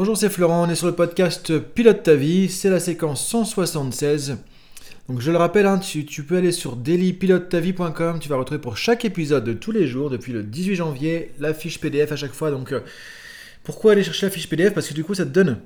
Bonjour, 0.00 0.16
c'est 0.16 0.30
Florent, 0.30 0.66
on 0.66 0.70
est 0.70 0.76
sur 0.76 0.86
le 0.86 0.94
podcast 0.94 1.58
Pilote 1.58 2.02
ta 2.02 2.14
vie, 2.14 2.48
c'est 2.48 2.70
la 2.70 2.80
séquence 2.80 3.22
176. 3.28 4.38
Donc 5.10 5.20
je 5.20 5.30
le 5.30 5.36
rappelle, 5.36 5.66
hein, 5.66 5.78
tu, 5.78 6.22
peux 6.22 6.38
aller 6.38 6.52
sur 6.52 6.76
dailypilotetavie.com, 6.76 8.18
tu 8.18 8.30
vas 8.30 8.36
retrouver 8.36 8.62
pour 8.62 8.78
chaque 8.78 9.04
épisode 9.04 9.44
de 9.44 9.52
tous 9.52 9.72
les 9.72 9.86
jours, 9.86 10.08
depuis 10.08 10.32
le 10.32 10.42
18 10.42 10.74
janvier, 10.74 11.32
la 11.38 11.52
fiche 11.52 11.80
PDF 11.80 12.12
à 12.12 12.16
chaque 12.16 12.32
fois. 12.32 12.50
Donc 12.50 12.72
euh, 12.72 12.80
pourquoi 13.62 13.92
aller 13.92 14.02
chercher 14.02 14.24
la 14.24 14.32
fiche 14.32 14.48
PDF 14.48 14.72
Parce 14.72 14.88
que 14.88 14.94
du 14.94 15.04
coup 15.04 15.12
ça 15.12 15.26
te 15.26 15.30
donne 15.32 15.58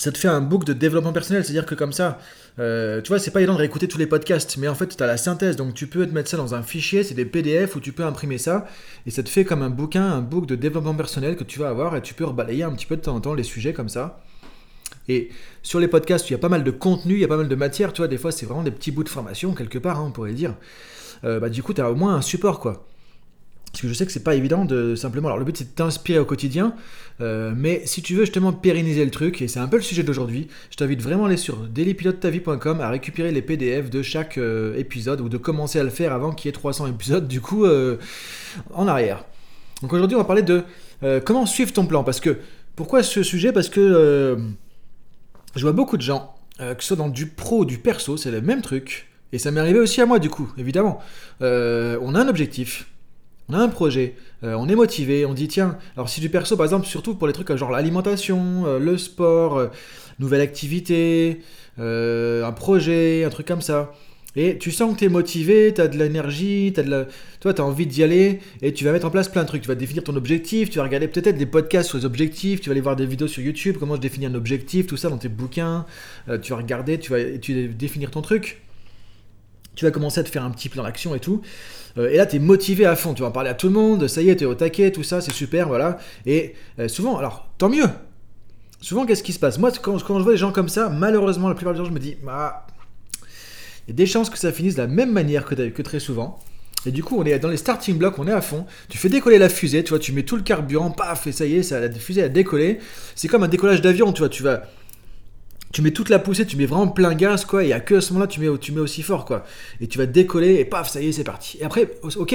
ça 0.00 0.10
te 0.10 0.16
fait 0.16 0.28
un 0.28 0.40
book 0.40 0.64
de 0.64 0.72
développement 0.72 1.12
personnel, 1.12 1.44
c'est-à-dire 1.44 1.66
que 1.66 1.74
comme 1.74 1.92
ça, 1.92 2.18
euh, 2.58 3.02
tu 3.02 3.08
vois, 3.08 3.18
c'est 3.18 3.30
pas 3.30 3.40
évident 3.40 3.52
de 3.52 3.58
réécouter 3.58 3.86
tous 3.86 3.98
les 3.98 4.06
podcasts, 4.06 4.56
mais 4.56 4.66
en 4.66 4.74
fait, 4.74 4.96
tu 4.96 5.02
as 5.02 5.06
la 5.06 5.18
synthèse, 5.18 5.56
donc 5.56 5.74
tu 5.74 5.86
peux 5.86 6.06
te 6.06 6.14
mettre 6.14 6.30
ça 6.30 6.38
dans 6.38 6.54
un 6.54 6.62
fichier, 6.62 7.04
c'est 7.04 7.12
des 7.12 7.26
PDF 7.26 7.76
où 7.76 7.80
tu 7.80 7.92
peux 7.92 8.04
imprimer 8.04 8.38
ça, 8.38 8.66
et 9.06 9.10
ça 9.10 9.22
te 9.22 9.28
fait 9.28 9.44
comme 9.44 9.60
un 9.60 9.68
bouquin, 9.68 10.10
un 10.10 10.22
book 10.22 10.46
de 10.46 10.54
développement 10.54 10.94
personnel 10.94 11.36
que 11.36 11.44
tu 11.44 11.58
vas 11.58 11.68
avoir, 11.68 11.96
et 11.96 12.00
tu 12.00 12.14
peux 12.14 12.24
rebalayer 12.24 12.62
un 12.62 12.72
petit 12.72 12.86
peu 12.86 12.96
de 12.96 13.02
temps 13.02 13.14
en 13.14 13.20
temps 13.20 13.34
les 13.34 13.42
sujets 13.42 13.74
comme 13.74 13.90
ça. 13.90 14.22
Et 15.06 15.28
sur 15.62 15.80
les 15.80 15.88
podcasts, 15.88 16.30
il 16.30 16.32
y 16.32 16.36
a 16.36 16.38
pas 16.38 16.48
mal 16.48 16.64
de 16.64 16.70
contenu, 16.70 17.14
il 17.14 17.20
y 17.20 17.24
a 17.24 17.28
pas 17.28 17.36
mal 17.36 17.48
de 17.48 17.54
matière, 17.54 17.92
tu 17.92 17.98
vois, 17.98 18.08
des 18.08 18.16
fois, 18.16 18.32
c'est 18.32 18.46
vraiment 18.46 18.62
des 18.62 18.70
petits 18.70 18.92
bouts 18.92 19.04
de 19.04 19.10
formation, 19.10 19.52
quelque 19.52 19.78
part, 19.78 19.98
hein, 19.98 20.06
on 20.08 20.12
pourrait 20.12 20.32
dire. 20.32 20.54
Euh, 21.24 21.40
bah, 21.40 21.50
du 21.50 21.62
coup, 21.62 21.74
tu 21.74 21.82
as 21.82 21.90
au 21.90 21.94
moins 21.94 22.14
un 22.14 22.22
support, 22.22 22.58
quoi. 22.58 22.86
Parce 23.72 23.82
que 23.82 23.88
je 23.88 23.94
sais 23.94 24.04
que 24.04 24.10
c'est 24.10 24.24
pas 24.24 24.34
évident 24.34 24.64
de 24.64 24.96
simplement. 24.96 25.28
Alors 25.28 25.38
le 25.38 25.44
but 25.44 25.56
c'est 25.56 25.64
de 25.64 25.74
t'inspirer 25.74 26.18
au 26.18 26.24
quotidien, 26.24 26.74
euh, 27.20 27.52
mais 27.56 27.82
si 27.86 28.02
tu 28.02 28.14
veux 28.14 28.24
justement 28.24 28.52
pérenniser 28.52 29.04
le 29.04 29.12
truc, 29.12 29.42
et 29.42 29.48
c'est 29.48 29.60
un 29.60 29.68
peu 29.68 29.76
le 29.76 29.82
sujet 29.82 30.02
d'aujourd'hui, 30.02 30.48
je 30.70 30.76
t'invite 30.76 31.00
vraiment 31.00 31.24
à 31.24 31.26
aller 31.28 31.36
sur 31.36 31.56
dailypilotetavie.com 31.56 32.80
à 32.80 32.88
récupérer 32.88 33.30
les 33.30 33.42
PDF 33.42 33.88
de 33.88 34.02
chaque 34.02 34.38
euh, 34.38 34.76
épisode 34.76 35.20
ou 35.20 35.28
de 35.28 35.36
commencer 35.36 35.78
à 35.78 35.84
le 35.84 35.90
faire 35.90 36.12
avant 36.12 36.32
qu'il 36.32 36.48
y 36.48 36.50
ait 36.50 36.52
300 36.52 36.88
épisodes 36.88 37.28
du 37.28 37.40
coup 37.40 37.64
euh, 37.64 37.96
en 38.74 38.88
arrière. 38.88 39.24
Donc 39.82 39.92
aujourd'hui 39.92 40.16
on 40.16 40.20
va 40.20 40.26
parler 40.26 40.42
de 40.42 40.64
comment 41.24 41.46
suivre 41.46 41.72
ton 41.72 41.86
plan. 41.86 42.04
Parce 42.04 42.20
que 42.20 42.36
pourquoi 42.76 43.02
ce 43.02 43.22
sujet? 43.22 43.52
Parce 43.52 43.70
que 43.70 44.36
je 45.54 45.62
vois 45.62 45.72
beaucoup 45.72 45.96
de 45.96 46.02
gens, 46.02 46.34
que 46.58 46.74
ce 46.80 46.88
soit 46.88 46.96
dans 46.96 47.08
du 47.08 47.26
pro 47.26 47.60
ou 47.60 47.64
du 47.64 47.78
perso, 47.78 48.18
c'est 48.18 48.30
le 48.30 48.42
même 48.42 48.60
truc. 48.60 49.08
Et 49.32 49.38
ça 49.38 49.50
m'est 49.50 49.60
arrivé 49.60 49.78
aussi 49.78 50.02
à 50.02 50.06
moi 50.06 50.18
du 50.18 50.28
coup, 50.28 50.52
évidemment. 50.58 51.00
on 51.40 52.14
a 52.14 52.20
un 52.20 52.28
objectif 52.28 52.86
on 53.50 53.54
a 53.54 53.58
un 53.58 53.68
projet, 53.68 54.14
euh, 54.44 54.54
on 54.54 54.68
est 54.68 54.74
motivé, 54.76 55.26
on 55.26 55.34
dit 55.34 55.48
tiens, 55.48 55.76
alors 55.96 56.08
si 56.08 56.20
du 56.20 56.28
perso 56.28 56.56
par 56.56 56.66
exemple, 56.66 56.86
surtout 56.86 57.14
pour 57.16 57.26
les 57.26 57.32
trucs 57.32 57.52
genre 57.56 57.70
l'alimentation, 57.70 58.64
euh, 58.66 58.78
le 58.78 58.96
sport, 58.96 59.58
euh, 59.58 59.68
nouvelle 60.18 60.40
activité, 60.40 61.40
un 61.78 62.52
projet, 62.52 63.24
un 63.24 63.30
truc 63.30 63.46
comme 63.46 63.62
ça. 63.62 63.92
Et 64.36 64.58
tu 64.58 64.70
sens 64.70 64.94
que 64.94 64.98
tu 65.00 65.06
es 65.06 65.08
motivé, 65.08 65.72
tu 65.74 65.80
as 65.80 65.88
de 65.88 65.98
l'énergie, 65.98 66.72
tu 66.72 66.82
de 66.84 67.06
toi 67.40 67.52
tu 67.52 67.60
as 67.60 67.64
envie 67.64 67.86
d'y 67.86 68.04
aller 68.04 68.38
et 68.62 68.72
tu 68.72 68.84
vas 68.84 68.92
mettre 68.92 69.06
en 69.06 69.10
place 69.10 69.28
plein 69.28 69.42
de 69.42 69.48
trucs. 69.48 69.62
Tu 69.62 69.68
vas 69.68 69.74
définir 69.74 70.04
ton 70.04 70.14
objectif, 70.14 70.70
tu 70.70 70.78
vas 70.78 70.84
regarder 70.84 71.08
peut-être 71.08 71.36
des 71.36 71.46
podcasts 71.46 71.88
sur 71.88 71.98
les 71.98 72.04
objectifs, 72.04 72.60
tu 72.60 72.68
vas 72.68 72.72
aller 72.72 72.80
voir 72.80 72.94
des 72.94 73.06
vidéos 73.06 73.26
sur 73.26 73.42
YouTube, 73.42 73.76
comment 73.80 73.96
je 73.96 74.00
définis 74.00 74.26
un 74.26 74.34
objectif, 74.34 74.86
tout 74.86 74.96
ça 74.96 75.08
dans 75.08 75.18
tes 75.18 75.28
bouquins, 75.28 75.86
tu 76.42 76.52
vas 76.52 76.58
regarder, 76.58 76.98
tu 76.98 77.10
vas, 77.10 77.38
tu 77.38 77.66
vas 77.66 77.74
définir 77.74 78.12
ton 78.12 78.22
truc 78.22 78.60
tu 79.80 79.86
vas 79.86 79.92
commencer 79.92 80.20
à 80.20 80.24
te 80.24 80.28
faire 80.28 80.44
un 80.44 80.50
petit 80.50 80.68
plan 80.68 80.82
d'action 80.82 81.14
et 81.14 81.20
tout. 81.20 81.40
Euh, 81.96 82.10
et 82.10 82.18
là, 82.18 82.26
tu 82.26 82.36
es 82.36 82.38
motivé 82.38 82.84
à 82.84 82.96
fond, 82.96 83.14
tu 83.14 83.22
vas 83.22 83.28
en 83.28 83.32
parler 83.32 83.48
à 83.48 83.54
tout 83.54 83.68
le 83.68 83.72
monde, 83.72 84.08
ça 84.08 84.20
y 84.20 84.28
est, 84.28 84.36
tu 84.36 84.44
es 84.44 84.46
au 84.46 84.54
taquet, 84.54 84.92
tout 84.92 85.02
ça, 85.02 85.22
c'est 85.22 85.32
super, 85.32 85.68
voilà. 85.68 85.96
Et 86.26 86.54
euh, 86.78 86.86
souvent, 86.86 87.16
alors, 87.16 87.48
tant 87.56 87.70
mieux. 87.70 87.86
Souvent, 88.82 89.06
qu'est-ce 89.06 89.22
qui 89.22 89.32
se 89.32 89.38
passe? 89.38 89.58
Moi, 89.58 89.72
quand, 89.80 89.96
je 89.96 90.04
vois 90.04 90.32
des 90.32 90.36
gens 90.36 90.52
comme 90.52 90.68
ça, 90.68 90.90
malheureusement, 90.90 91.48
la 91.48 91.54
plupart 91.54 91.72
du 91.72 91.80
temps, 91.80 91.86
je 91.86 91.92
me 91.92 91.98
dis, 91.98 92.18
bah, 92.22 92.66
il 93.22 93.88
y 93.88 93.92
a 93.92 93.94
des 93.94 94.04
chances 94.04 94.28
que 94.28 94.36
ça 94.36 94.52
finisse 94.52 94.74
de 94.74 94.82
la 94.82 94.86
même 94.86 95.12
manière 95.12 95.46
que, 95.46 95.80
très 95.80 95.98
souvent. 95.98 96.38
Et 96.84 96.90
du 96.90 97.02
coup, 97.02 97.18
on 97.18 97.24
est 97.24 97.38
dans 97.38 97.48
les 97.48 97.56
starting 97.56 97.96
blocks, 97.96 98.18
on 98.18 98.28
est 98.28 98.32
à 98.32 98.42
fond. 98.42 98.66
Tu 98.90 98.98
fais 98.98 99.08
décoller 99.08 99.38
la 99.38 99.48
fusée, 99.48 99.82
tu 99.82 99.90
vois, 99.90 99.98
tu 99.98 100.12
mets 100.12 100.24
tout 100.24 100.36
le 100.36 100.42
carburant, 100.42 100.90
paf, 100.90 101.26
et 101.26 101.32
ça 101.32 101.46
y 101.46 101.56
est, 101.56 101.70
la 101.70 101.90
fusée 101.90 102.22
a 102.22 102.28
décollé. 102.28 102.80
C'est 103.14 103.28
comme 103.28 103.44
un 103.44 103.48
décollage 103.48 103.80
d'avion, 103.80 104.12
tu 104.12 104.18
vois, 104.18 104.28
tu 104.28 104.42
vas 104.42 104.64
tu 105.72 105.82
mets 105.82 105.92
toute 105.92 106.08
la 106.08 106.18
poussée, 106.18 106.46
tu 106.46 106.56
mets 106.56 106.66
vraiment 106.66 106.88
plein 106.88 107.14
gaz, 107.14 107.44
quoi, 107.44 107.64
et 107.64 107.72
à 107.72 107.80
que 107.80 108.00
ce 108.00 108.12
moment-là, 108.12 108.26
tu 108.26 108.40
mets, 108.40 108.58
tu 108.58 108.72
mets 108.72 108.80
aussi 108.80 109.02
fort, 109.02 109.24
quoi. 109.24 109.44
Et 109.80 109.86
tu 109.86 109.98
vas 109.98 110.06
décoller, 110.06 110.54
et 110.56 110.64
paf, 110.64 110.90
ça 110.90 111.00
y 111.00 111.08
est, 111.08 111.12
c'est 111.12 111.24
parti. 111.24 111.58
Et 111.60 111.64
après, 111.64 111.90
ok, 112.02 112.34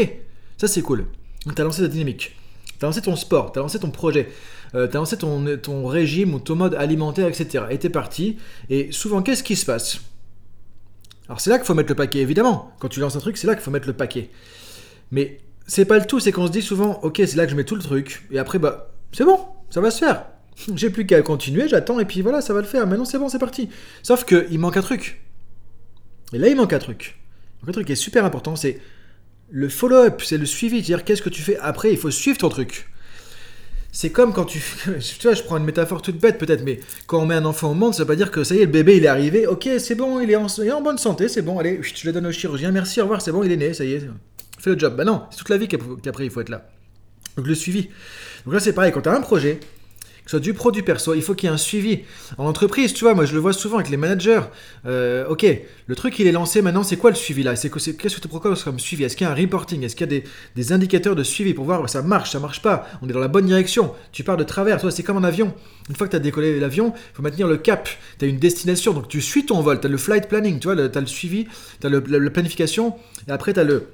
ça 0.57 0.67
c'est 0.67 0.81
cool. 0.81 1.05
Donc, 1.45 1.55
tu 1.55 1.61
as 1.61 1.65
lancé 1.65 1.81
ta 1.81 1.87
dynamique. 1.87 2.35
Tu 2.79 2.85
as 2.85 2.87
lancé 2.87 3.01
ton 3.01 3.15
sport, 3.15 3.51
tu 3.51 3.59
as 3.59 3.61
lancé 3.61 3.79
ton 3.79 3.91
projet, 3.91 4.29
euh, 4.73 4.87
tu 4.87 4.95
as 4.95 4.99
lancé 4.99 5.17
ton, 5.17 5.57
ton 5.57 5.85
régime 5.87 6.33
ou 6.33 6.39
ton 6.39 6.55
mode 6.55 6.75
alimentaire, 6.75 7.27
etc. 7.27 7.65
Et 7.69 7.77
tu 7.77 7.87
es 7.87 7.89
parti. 7.89 8.37
Et 8.69 8.91
souvent, 8.91 9.21
qu'est-ce 9.21 9.43
qui 9.43 9.55
se 9.55 9.65
passe? 9.65 9.99
Alors, 11.27 11.41
c'est 11.41 11.49
là 11.49 11.57
qu'il 11.57 11.65
faut 11.65 11.73
mettre 11.73 11.89
le 11.89 11.95
paquet, 11.95 12.19
évidemment. 12.19 12.71
Quand 12.79 12.87
tu 12.87 12.99
lances 12.99 13.15
un 13.15 13.19
truc, 13.19 13.37
c'est 13.37 13.47
là 13.47 13.55
qu'il 13.55 13.63
faut 13.63 13.71
mettre 13.71 13.87
le 13.87 13.93
paquet. 13.93 14.29
Mais 15.11 15.39
c'est 15.67 15.85
pas 15.85 15.97
le 15.97 16.05
tout, 16.05 16.19
c'est 16.19 16.31
qu'on 16.31 16.47
se 16.47 16.51
dit 16.51 16.61
souvent, 16.61 16.99
ok, 17.01 17.17
c'est 17.17 17.35
là 17.35 17.45
que 17.45 17.51
je 17.51 17.55
mets 17.55 17.63
tout 17.63 17.75
le 17.75 17.81
truc. 17.81 18.27
Et 18.31 18.39
après, 18.39 18.59
bah, 18.59 18.91
c'est 19.11 19.25
bon, 19.25 19.39
ça 19.69 19.81
va 19.81 19.91
se 19.91 19.99
faire. 19.99 20.25
J'ai 20.75 20.89
plus 20.89 21.05
qu'à 21.05 21.21
continuer, 21.21 21.67
j'attends, 21.67 21.99
et 21.99 22.05
puis 22.05 22.21
voilà, 22.21 22.41
ça 22.41 22.53
va 22.53 22.61
le 22.61 22.67
faire. 22.67 22.87
Maintenant, 22.87 23.05
c'est 23.05 23.17
bon, 23.17 23.29
c'est 23.29 23.39
parti. 23.39 23.69
Sauf 24.03 24.25
qu'il 24.25 24.59
manque 24.59 24.77
un 24.77 24.81
truc. 24.81 25.21
Et 26.33 26.37
là, 26.37 26.47
il 26.47 26.55
manque 26.55 26.73
un 26.73 26.79
truc. 26.79 27.17
un 27.67 27.71
truc 27.71 27.87
qui 27.87 27.93
est 27.93 27.97
super 27.97 28.25
important, 28.25 28.55
c'est 28.55 28.79
le 29.49 29.69
follow-up, 29.69 30.21
c'est 30.23 30.37
le 30.37 30.45
suivi. 30.45 30.77
C'est-à-dire, 30.77 31.03
qu'est-ce 31.03 31.21
que 31.21 31.29
tu 31.29 31.41
fais 31.41 31.57
après? 31.57 31.91
Il 31.91 31.97
faut 31.97 32.11
suivre 32.11 32.37
ton 32.37 32.49
truc. 32.49 32.87
C'est 33.91 34.09
comme 34.09 34.33
quand 34.33 34.45
tu... 34.45 34.59
Tu 34.99 35.27
vois, 35.27 35.33
je 35.33 35.43
prends 35.43 35.57
une 35.57 35.63
métaphore 35.63 36.01
toute 36.01 36.19
bête 36.19 36.37
peut-être, 36.37 36.63
mais 36.65 36.79
quand 37.07 37.21
on 37.21 37.25
met 37.25 37.35
un 37.35 37.45
enfant 37.45 37.71
au 37.71 37.73
monde, 37.73 37.93
ça 37.93 38.03
veut 38.03 38.07
pas 38.07 38.17
dire 38.17 38.31
que 38.31 38.43
ça 38.43 38.53
y 38.53 38.57
est, 38.57 38.65
le 38.65 38.71
bébé, 38.71 38.97
il 38.97 39.05
est 39.05 39.07
arrivé. 39.07 39.47
Ok, 39.47 39.69
c'est 39.79 39.95
bon, 39.95 40.19
il 40.19 40.29
est 40.29 40.35
en, 40.35 40.81
bonne 40.81 40.97
santé, 40.97 41.29
c'est 41.29 41.41
bon, 41.41 41.59
allez, 41.59 41.79
je 41.81 42.05
le 42.05 42.11
donne 42.11 42.27
au 42.27 42.31
chirurgien, 42.33 42.71
merci, 42.71 42.99
au 42.99 43.03
revoir, 43.03 43.21
c'est 43.21 43.31
bon, 43.31 43.43
il 43.43 43.51
est 43.53 43.57
né, 43.57 43.73
ça 43.73 43.85
y 43.85 43.93
est. 43.93 44.09
Fais 44.59 44.71
le 44.71 44.79
job. 44.79 44.97
Bah 44.97 45.05
non, 45.05 45.23
c'est 45.31 45.37
toute 45.37 45.49
la 45.49 45.57
vie 45.57 45.69
qu'après, 45.69 46.25
il 46.25 46.29
faut 46.29 46.41
être 46.41 46.49
là. 46.49 46.67
Donc 47.37 47.47
le 47.47 47.55
suivi. 47.55 47.89
Donc 48.45 48.53
là, 48.53 48.59
c'est 48.59 48.73
pareil, 48.73 48.91
quand 48.91 49.01
tu 49.01 49.07
as 49.07 49.15
un 49.15 49.21
projet, 49.21 49.61
que 50.25 50.31
ce 50.31 50.37
soit 50.37 50.43
du 50.43 50.55
pro, 50.55 50.71
du 50.71 50.81
perso, 50.81 51.13
il 51.13 51.21
faut 51.21 51.35
qu'il 51.35 51.47
y 51.47 51.51
ait 51.51 51.53
un 51.53 51.57
suivi. 51.57 51.99
En 52.39 52.45
entreprise, 52.47 52.93
tu 52.93 53.03
vois, 53.03 53.13
moi 53.13 53.25
je 53.25 53.33
le 53.33 53.39
vois 53.39 53.53
souvent 53.53 53.77
avec 53.77 53.91
les 53.91 53.97
managers. 53.97 54.41
Euh, 54.87 55.27
ok, 55.27 55.45
le 55.85 55.95
truc 55.95 56.17
il 56.17 56.25
est 56.25 56.31
lancé 56.31 56.63
maintenant, 56.63 56.81
c'est 56.81 56.97
quoi 56.97 57.11
le 57.11 57.15
suivi 57.15 57.43
là? 57.43 57.55
C'est 57.55 57.69
qu'est-ce 57.69 58.15
que 58.15 58.21
tu 58.21 58.27
proposes 58.27 58.63
comme 58.63 58.79
suivi? 58.79 59.03
Est-ce 59.03 59.15
qu'il 59.15 59.27
y 59.27 59.29
a 59.29 59.31
un 59.31 59.35
reporting? 59.35 59.83
Est-ce 59.83 59.95
qu'il 59.95 60.11
y 60.11 60.17
a 60.17 60.21
des, 60.55 60.71
indicateurs 60.71 61.15
de 61.15 61.21
suivi 61.21 61.53
pour 61.53 61.65
voir 61.65 61.87
ça 61.87 62.01
marche, 62.01 62.31
ça 62.31 62.39
marche 62.39 62.63
pas? 62.63 62.87
On 63.03 63.07
est 63.07 63.13
dans 63.13 63.19
la 63.19 63.27
bonne 63.27 63.45
direction. 63.45 63.93
Tu 64.11 64.23
pars 64.23 64.35
de 64.35 64.43
travers, 64.43 64.81
toi 64.81 64.89
c'est 64.89 65.03
comme 65.03 65.17
un 65.17 65.23
avion. 65.23 65.53
Une 65.89 65.95
fois 65.95 66.07
que 66.07 66.11
tu 66.11 66.17
as 66.17 66.19
décollé 66.19 66.59
l'avion, 66.59 66.93
il 66.95 67.15
faut 67.15 67.21
maintenir 67.21 67.47
le 67.47 67.57
cap. 67.57 67.87
Tu 68.17 68.25
as 68.25 68.27
une 68.27 68.39
destination, 68.39 68.93
donc 68.93 69.07
tu 69.07 69.21
suis 69.21 69.45
ton 69.45 69.61
vol. 69.61 69.79
Tu 69.79 69.85
as 69.85 69.91
le 69.91 69.97
flight 69.97 70.27
planning, 70.27 70.57
tu 70.57 70.67
vois, 70.67 70.89
tu 70.89 70.97
as 70.97 71.01
le 71.01 71.07
suivi, 71.07 71.45
tu 71.79 71.85
as 71.85 71.89
le, 71.91 72.03
la, 72.07 72.31
planification, 72.31 72.95
et 73.27 73.31
après 73.31 73.53
tu 73.53 73.59
as 73.59 73.63
le, 73.63 73.89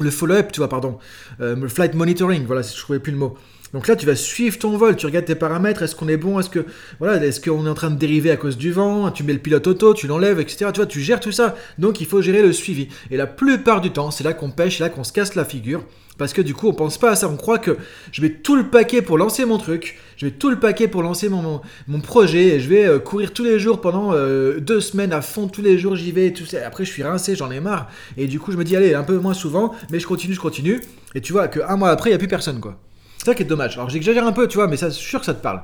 le 0.00 0.10
follow-up, 0.10 0.52
tu 0.52 0.60
vois, 0.60 0.68
pardon. 0.68 0.98
Euh, 1.40 1.56
le 1.56 1.68
flight 1.68 1.94
monitoring, 1.94 2.44
voilà, 2.44 2.60
je 2.60 2.76
trouvais 2.76 2.98
plus 2.98 3.12
le 3.12 3.18
mot. 3.18 3.38
Donc 3.72 3.88
là, 3.88 3.96
tu 3.96 4.04
vas 4.04 4.14
suivre 4.14 4.58
ton 4.58 4.76
vol, 4.76 4.96
tu 4.96 5.06
regardes 5.06 5.24
tes 5.24 5.34
paramètres, 5.34 5.82
est-ce 5.82 5.96
qu'on 5.96 6.08
est 6.08 6.18
bon, 6.18 6.38
est-ce 6.38 6.50
que 6.50 6.66
voilà, 6.98 7.24
est-ce 7.24 7.40
qu'on 7.40 7.66
est 7.66 7.70
en 7.70 7.74
train 7.74 7.90
de 7.90 7.96
dériver 7.96 8.30
à 8.30 8.36
cause 8.36 8.58
du 8.58 8.70
vent, 8.70 9.10
tu 9.10 9.24
mets 9.24 9.32
le 9.32 9.38
pilote 9.38 9.66
auto, 9.66 9.94
tu 9.94 10.06
l'enlèves, 10.06 10.40
etc. 10.40 10.70
Tu 10.72 10.80
vois, 10.80 10.86
tu 10.86 11.00
gères 11.00 11.20
tout 11.20 11.32
ça. 11.32 11.56
Donc 11.78 12.00
il 12.00 12.06
faut 12.06 12.20
gérer 12.20 12.42
le 12.42 12.52
suivi. 12.52 12.88
Et 13.10 13.16
la 13.16 13.26
plupart 13.26 13.80
du 13.80 13.90
temps, 13.90 14.10
c'est 14.10 14.24
là 14.24 14.34
qu'on 14.34 14.50
pêche, 14.50 14.78
là 14.78 14.90
qu'on 14.90 15.04
se 15.04 15.12
casse 15.12 15.34
la 15.34 15.46
figure. 15.46 15.84
Parce 16.18 16.34
que 16.34 16.42
du 16.42 16.54
coup, 16.54 16.68
on 16.68 16.74
pense 16.74 16.98
pas 16.98 17.12
à 17.12 17.16
ça. 17.16 17.28
On 17.28 17.36
croit 17.36 17.58
que 17.58 17.78
je 18.12 18.20
mets 18.20 18.30
tout 18.30 18.56
le 18.56 18.68
paquet 18.68 19.00
pour 19.00 19.16
lancer 19.16 19.46
mon 19.46 19.56
truc, 19.56 19.98
je 20.18 20.26
mets 20.26 20.32
tout 20.32 20.50
le 20.50 20.60
paquet 20.60 20.86
pour 20.86 21.02
lancer 21.02 21.30
mon, 21.30 21.62
mon, 21.88 22.00
projet, 22.00 22.48
et 22.48 22.60
je 22.60 22.68
vais 22.68 22.84
euh, 22.84 22.98
courir 22.98 23.32
tous 23.32 23.44
les 23.44 23.58
jours 23.58 23.80
pendant 23.80 24.12
euh, 24.12 24.60
deux 24.60 24.80
semaines 24.80 25.14
à 25.14 25.22
fond, 25.22 25.48
tous 25.48 25.62
les 25.62 25.78
jours 25.78 25.96
j'y 25.96 26.12
vais, 26.12 26.26
et 26.26 26.32
tout 26.34 26.44
ça. 26.44 26.58
Après, 26.66 26.84
je 26.84 26.90
suis 26.90 27.02
rincé, 27.02 27.34
j'en 27.34 27.50
ai 27.50 27.60
marre. 27.60 27.88
Et 28.18 28.26
du 28.26 28.38
coup, 28.38 28.52
je 28.52 28.58
me 28.58 28.64
dis, 28.64 28.76
allez, 28.76 28.92
un 28.92 29.04
peu 29.04 29.16
moins 29.16 29.34
souvent, 29.34 29.74
mais 29.90 29.98
je 29.98 30.06
continue, 30.06 30.34
je 30.34 30.40
continue. 30.40 30.82
Et 31.14 31.22
tu 31.22 31.32
vois 31.32 31.48
qu'un 31.48 31.76
mois 31.76 31.88
après, 31.88 32.10
il 32.10 32.12
n'y 32.12 32.16
a 32.16 32.18
plus 32.18 32.28
personne, 32.28 32.60
quoi. 32.60 32.78
C'est 33.22 33.30
ça 33.30 33.34
qui 33.36 33.44
est 33.44 33.46
dommage. 33.46 33.74
Alors 33.76 33.88
j'exagère 33.88 34.26
un 34.26 34.32
peu, 34.32 34.48
tu 34.48 34.56
vois, 34.56 34.66
mais 34.66 34.76
ça, 34.76 34.88
je 34.88 34.94
suis 34.94 35.08
sûr 35.08 35.20
que 35.20 35.26
ça 35.26 35.34
te 35.34 35.40
parle. 35.40 35.62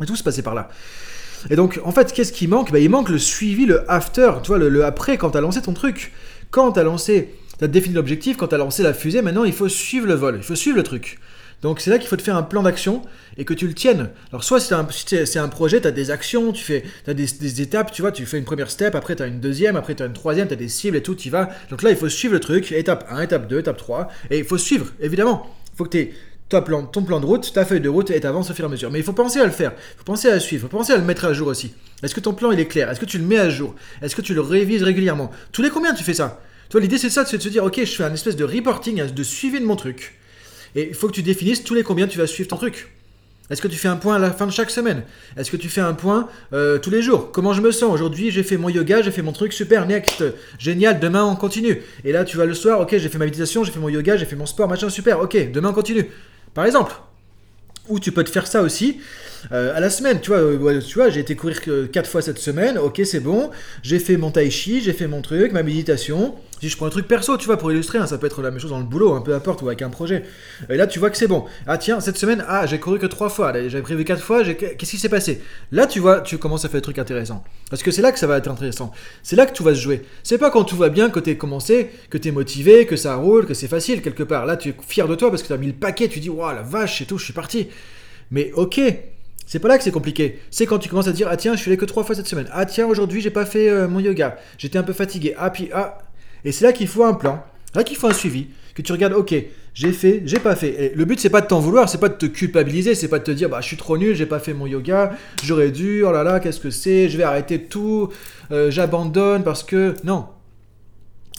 Et 0.00 0.06
tout 0.06 0.14
se 0.14 0.22
passait 0.22 0.42
par 0.42 0.54
là. 0.54 0.68
Et 1.50 1.56
donc, 1.56 1.80
en 1.82 1.90
fait, 1.90 2.12
qu'est-ce 2.12 2.32
qui 2.32 2.46
manque? 2.46 2.70
Bah, 2.70 2.78
Il 2.78 2.88
manque 2.88 3.08
le 3.08 3.18
suivi, 3.18 3.66
le 3.66 3.90
after, 3.90 4.30
tu 4.44 4.48
vois, 4.48 4.58
le, 4.58 4.84
après, 4.84 5.18
quand 5.18 5.32
tu 5.32 5.38
as 5.38 5.40
lancé 5.40 5.60
ton 5.60 5.72
truc. 5.72 6.12
Quand 6.52 6.70
tu 6.70 6.78
as 6.78 6.84
lancé, 6.84 7.34
tu 7.58 7.64
as 7.64 7.66
défini 7.66 7.96
l'objectif, 7.96 8.36
quand 8.36 8.46
tu 8.46 8.54
as 8.54 8.58
lancé 8.58 8.84
la 8.84 8.94
fusée, 8.94 9.22
maintenant, 9.22 9.42
il 9.42 9.52
faut 9.52 9.68
suivre 9.68 10.06
le 10.06 10.14
vol, 10.14 10.36
il 10.36 10.44
faut 10.44 10.54
suivre 10.54 10.76
le 10.76 10.84
truc. 10.84 11.18
Donc, 11.62 11.80
c'est 11.80 11.90
là 11.90 11.98
qu'il 11.98 12.06
faut 12.06 12.16
te 12.16 12.22
faire 12.22 12.36
un 12.36 12.44
plan 12.44 12.62
d'action 12.62 13.02
et 13.36 13.44
que 13.44 13.54
tu 13.54 13.66
le 13.66 13.74
tiennes. 13.74 14.10
Alors, 14.30 14.44
soit 14.44 14.60
c'est 14.60 14.74
un, 14.74 14.86
un 15.42 15.48
projet, 15.48 15.80
tu 15.80 15.88
as 15.88 15.90
des 15.90 16.12
actions, 16.12 16.52
tu 16.52 16.62
fais, 16.62 16.84
as 17.08 17.14
des, 17.14 17.26
des, 17.40 17.60
étapes, 17.60 17.90
tu 17.90 18.02
vois, 18.02 18.12
tu 18.12 18.24
fais 18.24 18.38
une 18.38 18.44
première 18.44 18.70
step, 18.70 18.94
après 18.94 19.16
tu 19.16 19.24
as 19.24 19.26
une 19.26 19.40
deuxième, 19.40 19.74
après 19.74 19.96
tu 19.96 20.04
as 20.04 20.06
une 20.06 20.12
troisième, 20.12 20.46
tu 20.46 20.54
as 20.54 20.56
des 20.56 20.68
cibles 20.68 20.96
et 20.96 21.02
tout, 21.02 21.16
tu 21.16 21.28
vas. 21.28 21.48
Donc 21.70 21.82
là, 21.82 21.90
il 21.90 21.96
faut 21.96 22.08
suivre 22.08 22.34
le 22.34 22.40
truc, 22.40 22.70
étape 22.70 23.04
1, 23.10 23.22
étape 23.22 23.48
2, 23.48 23.58
étape 23.58 23.78
3, 23.78 24.06
et 24.30 24.38
il 24.38 24.44
faut 24.44 24.58
suivre, 24.58 24.86
évidemment. 25.00 25.56
Il 25.72 25.76
faut 25.76 25.84
que 25.84 25.96
tu 25.96 26.12
ton 26.60 27.02
plan 27.02 27.20
de 27.20 27.26
route, 27.26 27.52
ta 27.52 27.64
feuille 27.64 27.80
de 27.80 27.88
route 27.88 28.10
et 28.10 28.20
t'avances 28.20 28.50
au 28.50 28.54
fur 28.54 28.64
et 28.64 28.68
à 28.68 28.70
mesure. 28.70 28.90
Mais 28.90 28.98
il 28.98 29.04
faut 29.04 29.12
penser 29.12 29.40
à 29.40 29.44
le 29.44 29.50
faire, 29.50 29.72
il 29.76 29.98
faut 29.98 30.04
penser 30.04 30.28
à 30.28 30.34
le 30.34 30.40
suivre, 30.40 30.66
il 30.66 30.70
faut 30.70 30.76
penser 30.76 30.92
à 30.92 30.96
le 30.96 31.04
mettre 31.04 31.24
à 31.24 31.32
jour 31.32 31.48
aussi. 31.48 31.72
Est-ce 32.02 32.14
que 32.14 32.20
ton 32.20 32.34
plan 32.34 32.52
il 32.52 32.60
est 32.60 32.66
clair? 32.66 32.90
Est-ce 32.90 33.00
que 33.00 33.06
tu 33.06 33.18
le 33.18 33.24
mets 33.24 33.38
à 33.38 33.48
jour? 33.48 33.74
Est-ce 34.02 34.14
que 34.14 34.22
tu 34.22 34.34
le 34.34 34.40
révises 34.40 34.82
régulièrement? 34.82 35.30
Tous 35.52 35.62
les 35.62 35.70
combien 35.70 35.94
tu 35.94 36.04
fais 36.04 36.14
ça? 36.14 36.40
Toi 36.68 36.80
l'idée 36.80 36.98
c'est 36.98 37.10
ça, 37.10 37.24
c'est 37.24 37.38
de 37.38 37.42
se 37.42 37.48
dire 37.48 37.64
ok 37.64 37.80
je 37.84 37.94
fais 37.94 38.04
un 38.04 38.12
espèce 38.12 38.36
de 38.36 38.44
reporting, 38.44 39.02
de 39.04 39.22
suivi 39.22 39.60
de 39.60 39.64
mon 39.64 39.76
truc. 39.76 40.18
Et 40.74 40.88
il 40.88 40.94
faut 40.94 41.08
que 41.08 41.14
tu 41.14 41.22
définisses 41.22 41.64
tous 41.64 41.74
les 41.74 41.82
combien 41.82 42.06
tu 42.06 42.18
vas 42.18 42.26
suivre 42.26 42.48
ton 42.48 42.56
truc. 42.56 42.88
Est-ce 43.50 43.60
que 43.60 43.68
tu 43.68 43.76
fais 43.76 43.88
un 43.88 43.96
point 43.96 44.14
à 44.14 44.18
la 44.18 44.30
fin 44.30 44.46
de 44.46 44.52
chaque 44.52 44.70
semaine? 44.70 45.02
Est-ce 45.36 45.50
que 45.50 45.58
tu 45.58 45.68
fais 45.68 45.82
un 45.82 45.92
point 45.92 46.28
euh, 46.54 46.78
tous 46.78 46.88
les 46.88 47.02
jours? 47.02 47.32
Comment 47.32 47.52
je 47.52 47.60
me 47.60 47.70
sens? 47.70 47.92
Aujourd'hui, 47.92 48.30
j'ai 48.30 48.42
fait 48.42 48.56
mon 48.56 48.70
yoga, 48.70 49.02
j'ai 49.02 49.10
fait 49.10 49.20
mon 49.20 49.32
truc, 49.32 49.52
super, 49.52 49.86
next, 49.86 50.24
génial, 50.58 51.00
demain 51.00 51.24
on 51.24 51.36
continue. 51.36 51.82
Et 52.04 52.12
là, 52.12 52.24
tu 52.24 52.38
vas 52.38 52.46
le 52.46 52.54
soir, 52.54 52.80
ok, 52.80 52.96
j'ai 52.96 53.10
fait 53.10 53.18
ma 53.18 53.26
méditation, 53.26 53.62
j'ai 53.62 53.72
fait 53.72 53.80
mon 53.80 53.90
yoga, 53.90 54.16
j'ai 54.16 54.24
fait 54.24 54.36
mon 54.36 54.46
sport, 54.46 54.68
machin, 54.68 54.88
super, 54.88 55.20
ok, 55.20 55.50
demain 55.52 55.68
on 55.70 55.74
continue. 55.74 56.06
Par 56.54 56.64
exemple. 56.64 56.94
Ou 57.88 57.98
tu 57.98 58.12
peux 58.12 58.24
te 58.24 58.30
faire 58.30 58.46
ça 58.46 58.62
aussi. 58.62 59.00
Euh, 59.50 59.76
à 59.76 59.80
la 59.80 59.90
semaine, 59.90 60.20
tu 60.20 60.30
vois, 60.30 60.38
euh, 60.38 60.80
tu 60.80 60.94
vois 60.94 61.10
j'ai 61.10 61.20
été 61.20 61.34
courir 61.34 61.60
4 61.90 62.08
fois 62.08 62.22
cette 62.22 62.38
semaine, 62.38 62.78
ok, 62.78 63.00
c'est 63.04 63.20
bon, 63.20 63.50
j'ai 63.82 63.98
fait 63.98 64.16
mon 64.16 64.30
tai 64.30 64.50
chi, 64.50 64.80
j'ai 64.80 64.92
fait 64.92 65.06
mon 65.06 65.22
truc, 65.22 65.52
ma 65.52 65.62
méditation. 65.62 66.34
Si 66.60 66.68
je 66.68 66.76
prends 66.76 66.86
un 66.86 66.90
truc 66.90 67.08
perso, 67.08 67.36
tu 67.36 67.46
vois, 67.46 67.56
pour 67.56 67.72
illustrer, 67.72 67.98
hein, 67.98 68.06
ça 68.06 68.18
peut 68.18 68.26
être 68.28 68.40
la 68.40 68.52
même 68.52 68.60
chose 68.60 68.70
dans 68.70 68.78
le 68.78 68.84
boulot, 68.84 69.14
un 69.14 69.20
peu 69.20 69.34
importe, 69.34 69.62
ou 69.62 69.66
avec 69.66 69.82
un 69.82 69.90
projet. 69.90 70.22
Et 70.70 70.76
là, 70.76 70.86
tu 70.86 71.00
vois 71.00 71.10
que 71.10 71.16
c'est 71.16 71.26
bon. 71.26 71.44
Ah 71.66 71.76
tiens, 71.76 71.98
cette 71.98 72.16
semaine, 72.16 72.44
ah, 72.46 72.66
j'ai 72.66 72.78
couru 72.78 73.00
que 73.00 73.06
3 73.06 73.30
fois, 73.30 73.52
j'avais 73.52 73.82
prévu 73.82 74.04
4 74.04 74.22
fois, 74.22 74.44
qu'est-ce 74.44 74.90
qui 74.90 74.96
s'est 74.96 75.08
passé? 75.08 75.42
Là, 75.72 75.88
tu 75.88 75.98
vois, 75.98 76.20
tu 76.20 76.38
commences 76.38 76.64
à 76.64 76.68
faire 76.68 76.78
des 76.78 76.84
trucs 76.84 77.00
intéressants. 77.00 77.42
Parce 77.68 77.82
que 77.82 77.90
c'est 77.90 78.00
là 78.00 78.12
que 78.12 78.18
ça 78.20 78.28
va 78.28 78.36
être 78.36 78.46
intéressant. 78.48 78.92
C'est 79.24 79.34
là 79.34 79.46
que 79.46 79.52
tout 79.52 79.64
va 79.64 79.74
se 79.74 79.80
jouer. 79.80 80.04
C'est 80.22 80.38
pas 80.38 80.52
quand 80.52 80.62
tout 80.62 80.76
va 80.76 80.88
bien, 80.88 81.10
que 81.10 81.18
t'es 81.18 81.36
commencé, 81.36 81.90
que 82.10 82.16
t'es 82.16 82.30
motivé, 82.30 82.86
que 82.86 82.94
ça 82.94 83.16
roule, 83.16 83.44
que 83.44 83.54
c'est 83.54 83.66
facile 83.66 84.00
quelque 84.00 84.22
part. 84.22 84.46
Là, 84.46 84.56
tu 84.56 84.68
es 84.68 84.74
fier 84.86 85.08
de 85.08 85.16
toi 85.16 85.30
parce 85.30 85.42
que 85.42 85.48
t'as 85.48 85.56
mis 85.56 85.66
le 85.66 85.72
paquet, 85.72 86.06
tu 86.06 86.20
dis, 86.20 86.30
waouh, 86.30 86.54
la 86.54 86.62
vache 86.62 87.02
et 87.02 87.06
tout, 87.06 87.18
je 87.18 87.24
suis 87.24 87.32
parti. 87.32 87.70
Mais 88.30 88.52
ok, 88.54 88.80
c'est 89.52 89.58
pas 89.58 89.68
là 89.68 89.76
que 89.76 89.84
c'est 89.84 89.90
compliqué. 89.90 90.38
C'est 90.50 90.64
quand 90.64 90.78
tu 90.78 90.88
commences 90.88 91.08
à 91.08 91.12
dire 91.12 91.28
ah 91.30 91.36
tiens, 91.36 91.54
je 91.54 91.60
suis 91.60 91.70
allé 91.70 91.76
que 91.76 91.84
trois 91.84 92.04
fois 92.04 92.14
cette 92.14 92.26
semaine. 92.26 92.48
Ah 92.52 92.64
tiens, 92.64 92.86
aujourd'hui 92.86 93.20
j'ai 93.20 93.28
pas 93.28 93.44
fait 93.44 93.68
euh, 93.68 93.86
mon 93.86 94.00
yoga. 94.00 94.38
J'étais 94.56 94.78
un 94.78 94.82
peu 94.82 94.94
fatigué. 94.94 95.34
Ah 95.36 95.50
puis 95.50 95.68
ah. 95.74 95.98
Et 96.46 96.52
c'est 96.52 96.64
là 96.64 96.72
qu'il 96.72 96.88
faut 96.88 97.04
un 97.04 97.12
plan. 97.12 97.44
Là 97.74 97.84
qu'il 97.84 97.98
faut 97.98 98.06
un 98.06 98.14
suivi. 98.14 98.46
Que 98.74 98.80
tu 98.80 98.92
regardes, 98.92 99.12
ok, 99.12 99.34
j'ai 99.74 99.92
fait, 99.92 100.22
j'ai 100.24 100.38
pas 100.38 100.56
fait. 100.56 100.68
Et 100.82 100.94
le 100.94 101.04
but 101.04 101.20
c'est 101.20 101.28
pas 101.28 101.42
de 101.42 101.48
t'en 101.48 101.60
vouloir, 101.60 101.90
c'est 101.90 101.98
pas 101.98 102.08
de 102.08 102.14
te 102.14 102.24
culpabiliser, 102.24 102.94
c'est 102.94 103.08
pas 103.08 103.18
de 103.18 103.24
te 103.24 103.30
dire 103.30 103.50
bah 103.50 103.60
je 103.60 103.66
suis 103.66 103.76
trop 103.76 103.98
nul, 103.98 104.14
j'ai 104.14 104.24
pas 104.24 104.38
fait 104.38 104.54
mon 104.54 104.66
yoga, 104.66 105.12
j'aurais 105.44 105.70
dû, 105.70 106.02
oh 106.02 106.12
là 106.12 106.22
là, 106.22 106.40
qu'est-ce 106.40 106.58
que 106.58 106.70
c'est, 106.70 107.10
je 107.10 107.18
vais 107.18 107.24
arrêter 107.24 107.62
tout, 107.62 108.08
euh, 108.52 108.70
j'abandonne 108.70 109.44
parce 109.44 109.64
que 109.64 109.94
non. 110.02 110.28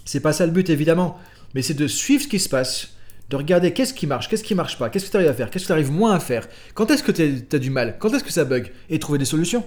C'est 0.05 0.19
pas 0.19 0.33
ça 0.33 0.45
le 0.45 0.51
but 0.51 0.69
évidemment, 0.69 1.17
mais 1.55 1.63
c'est 1.63 1.73
de 1.73 1.87
suivre 1.87 2.21
ce 2.21 2.27
qui 2.27 2.37
se 2.37 2.47
passe, 2.47 2.92
de 3.33 3.37
regarder 3.37 3.73
qu'est-ce 3.73 3.95
qui 3.95 4.05
marche, 4.05 4.29
qu'est-ce 4.29 4.43
qui 4.43 4.53
marche 4.53 4.77
pas, 4.77 4.91
qu'est-ce 4.91 5.07
que 5.07 5.09
tu 5.09 5.17
arrives 5.17 5.29
à 5.29 5.33
faire, 5.33 5.49
qu'est-ce 5.49 5.63
que 5.63 5.69
tu 5.69 5.73
arrives 5.73 5.91
moins 5.91 6.13
à 6.13 6.19
faire, 6.19 6.47
quand 6.75 6.91
est-ce 6.91 7.01
que 7.01 7.11
tu 7.11 7.55
as 7.55 7.57
du 7.57 7.71
mal, 7.71 7.97
quand 7.97 8.13
est-ce 8.13 8.23
que 8.23 8.31
ça 8.31 8.45
bug, 8.45 8.71
et 8.91 8.99
trouver 8.99 9.17
des 9.17 9.25
solutions. 9.25 9.65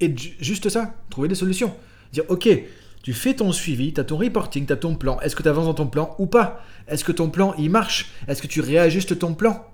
Et 0.00 0.12
juste 0.16 0.68
ça, 0.68 0.96
trouver 1.10 1.28
des 1.28 1.36
solutions. 1.36 1.72
Dire, 2.12 2.24
ok, 2.28 2.48
tu 3.04 3.12
fais 3.12 3.34
ton 3.34 3.52
suivi, 3.52 3.92
tu 3.92 4.00
as 4.00 4.04
ton 4.04 4.16
reporting, 4.16 4.66
tu 4.66 4.72
as 4.72 4.76
ton 4.76 4.96
plan, 4.96 5.20
est-ce 5.20 5.36
que 5.36 5.44
tu 5.44 5.48
avances 5.48 5.66
dans 5.66 5.74
ton 5.74 5.86
plan 5.86 6.16
ou 6.18 6.26
pas? 6.26 6.64
Est-ce 6.88 7.04
que 7.04 7.12
ton 7.12 7.30
plan, 7.30 7.54
il 7.56 7.70
marche? 7.70 8.10
Est-ce 8.26 8.42
que 8.42 8.48
tu 8.48 8.60
réajustes 8.60 9.16
ton 9.16 9.34
plan? 9.34 9.64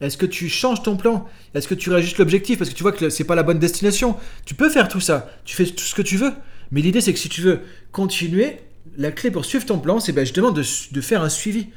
Est-ce 0.00 0.16
que 0.16 0.26
tu 0.26 0.48
changes 0.48 0.82
ton 0.82 0.96
plan? 0.96 1.26
Est-ce 1.54 1.68
que 1.68 1.74
tu 1.74 1.90
réajustes 1.90 2.18
l'objectif? 2.18 2.58
Parce 2.58 2.68
que 2.68 2.74
tu 2.74 2.82
vois 2.82 2.90
que 2.90 3.10
c'est 3.10 3.22
pas 3.22 3.36
la 3.36 3.44
bonne 3.44 3.60
destination. 3.60 4.16
Tu 4.44 4.54
peux 4.54 4.70
faire 4.70 4.88
tout 4.88 5.00
ça. 5.00 5.30
Tu 5.44 5.54
fais 5.54 5.66
tout 5.66 5.84
ce 5.84 5.94
que 5.94 6.02
tu 6.02 6.16
veux. 6.16 6.32
Mais 6.72 6.80
l'idée, 6.80 7.00
c'est 7.00 7.12
que 7.12 7.18
si 7.18 7.28
tu 7.28 7.42
veux 7.42 7.60
continuer, 7.92 8.58
la 8.96 9.12
clé 9.12 9.30
pour 9.30 9.44
suivre 9.44 9.66
ton 9.66 9.78
plan, 9.78 10.00
c'est 10.00 10.12
ben, 10.12 10.24
justement 10.24 10.50
de, 10.50 10.62
faire 10.62 11.22
un 11.22 11.28
suivi. 11.28 11.68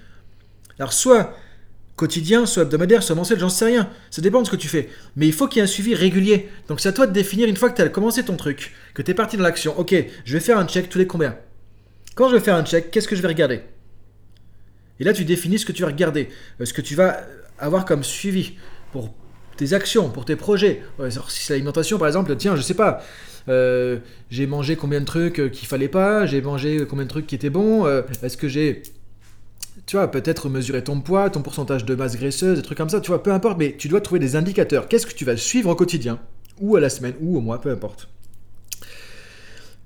Alors, 0.78 0.94
soit 0.94 1.36
quotidien, 1.96 2.46
soit 2.46 2.64
hebdomadaire, 2.64 3.04
soit 3.04 3.16
mensuel, 3.16 3.40
j'en 3.40 3.50
sais 3.50 3.66
rien. 3.66 3.90
Ça 4.10 4.22
dépend 4.22 4.42
de 4.42 4.46
ce 4.46 4.52
que 4.52 4.56
tu 4.56 4.68
fais. 4.68 4.90
Mais 5.16 5.28
il 5.28 5.34
faut 5.34 5.48
qu'il 5.48 5.58
y 5.58 5.60
ait 5.60 5.64
un 5.64 5.68
suivi 5.68 5.96
régulier. 5.96 6.50
Donc, 6.68 6.80
c'est 6.80 6.90
à 6.90 6.94
toi 6.94 7.08
de 7.08 7.12
définir 7.12 7.50
une 7.50 7.58
fois 7.58 7.70
que 7.70 7.76
tu 7.76 7.82
as 7.82 7.90
commencé 7.90 8.24
ton 8.24 8.38
truc, 8.38 8.74
que 8.94 9.02
tu 9.02 9.12
es 9.12 9.14
parti 9.14 9.36
dans 9.38 9.44
l'action. 9.44 9.78
Ok, 9.78 9.94
je 10.24 10.34
vais 10.34 10.40
faire 10.40 10.58
un 10.58 10.68
check 10.68 10.90
tous 10.90 10.98
les 10.98 11.08
combien? 11.08 11.38
Quand 12.16 12.30
je 12.30 12.36
vais 12.36 12.42
faire 12.42 12.56
un 12.56 12.64
check, 12.64 12.92
qu'est-ce 12.92 13.08
que 13.08 13.16
je 13.16 13.22
vais 13.22 13.28
regarder? 13.28 13.62
Et 15.00 15.04
là, 15.04 15.14
tu 15.14 15.26
définis 15.26 15.60
ce 15.60 15.66
que 15.66 15.72
tu 15.72 15.84
vas 15.84 15.88
regarder, 15.90 16.30
euh, 16.60 16.66
ce 16.66 16.74
que 16.74 16.82
tu 16.82 16.96
vas 16.96 17.22
avoir 17.58 17.86
comme 17.86 18.04
suivi 18.04 18.54
pour 18.92 19.14
tes 19.60 19.74
actions, 19.74 20.10
pour 20.10 20.24
tes 20.24 20.38
projets. 20.38 20.82
si 21.10 21.44
c'est 21.44 21.54
l'alimentation, 21.54 21.98
par 21.98 22.08
exemple, 22.08 22.34
tiens, 22.38 22.56
je 22.56 22.62
sais 22.62 22.74
pas, 22.74 23.04
euh, 23.50 24.00
j'ai 24.32 24.48
mangé 24.48 24.78
combien 24.78 25.02
de 25.02 25.06
trucs 25.06 25.40
euh, 25.40 25.50
qu'il 25.50 25.68
fallait 25.68 25.90
pas, 25.90 26.26
j'ai 26.26 26.42
mangé 26.42 26.86
combien 26.90 27.04
de 27.04 27.10
trucs 27.10 27.28
qui 27.28 27.36
étaient 27.36 27.50
bons, 27.50 27.86
euh, 27.86 28.02
est-ce 28.24 28.38
que 28.38 28.48
j'ai 28.48 28.84
tu 29.86 29.98
vois, 29.98 30.10
peut-être 30.10 30.50
mesurer 30.50 30.84
ton 30.84 31.02
poids, 31.02 31.30
ton 31.30 31.42
pourcentage 31.42 31.84
de 31.84 31.96
masse 31.96 32.16
graisseuse, 32.16 32.58
des 32.58 32.62
trucs 32.62 32.78
comme 32.78 32.90
ça, 32.90 33.02
tu 33.02 33.10
vois, 33.10 33.24
peu 33.24 33.34
importe, 33.34 33.58
mais 33.58 33.76
tu 33.76 33.88
dois 33.88 34.02
trouver 34.02 34.20
des 34.20 34.36
indicateurs. 34.36 34.88
Qu'est-ce 34.88 35.08
que 35.08 35.14
tu 35.14 35.26
vas 35.26 35.36
suivre 35.36 35.72
au 35.72 35.76
quotidien, 35.76 36.20
ou 36.60 36.76
à 36.76 36.80
la 36.80 36.90
semaine, 36.90 37.16
ou 37.20 37.38
au 37.38 37.42
mois, 37.42 37.60
peu 37.60 37.72
importe. 37.72 38.08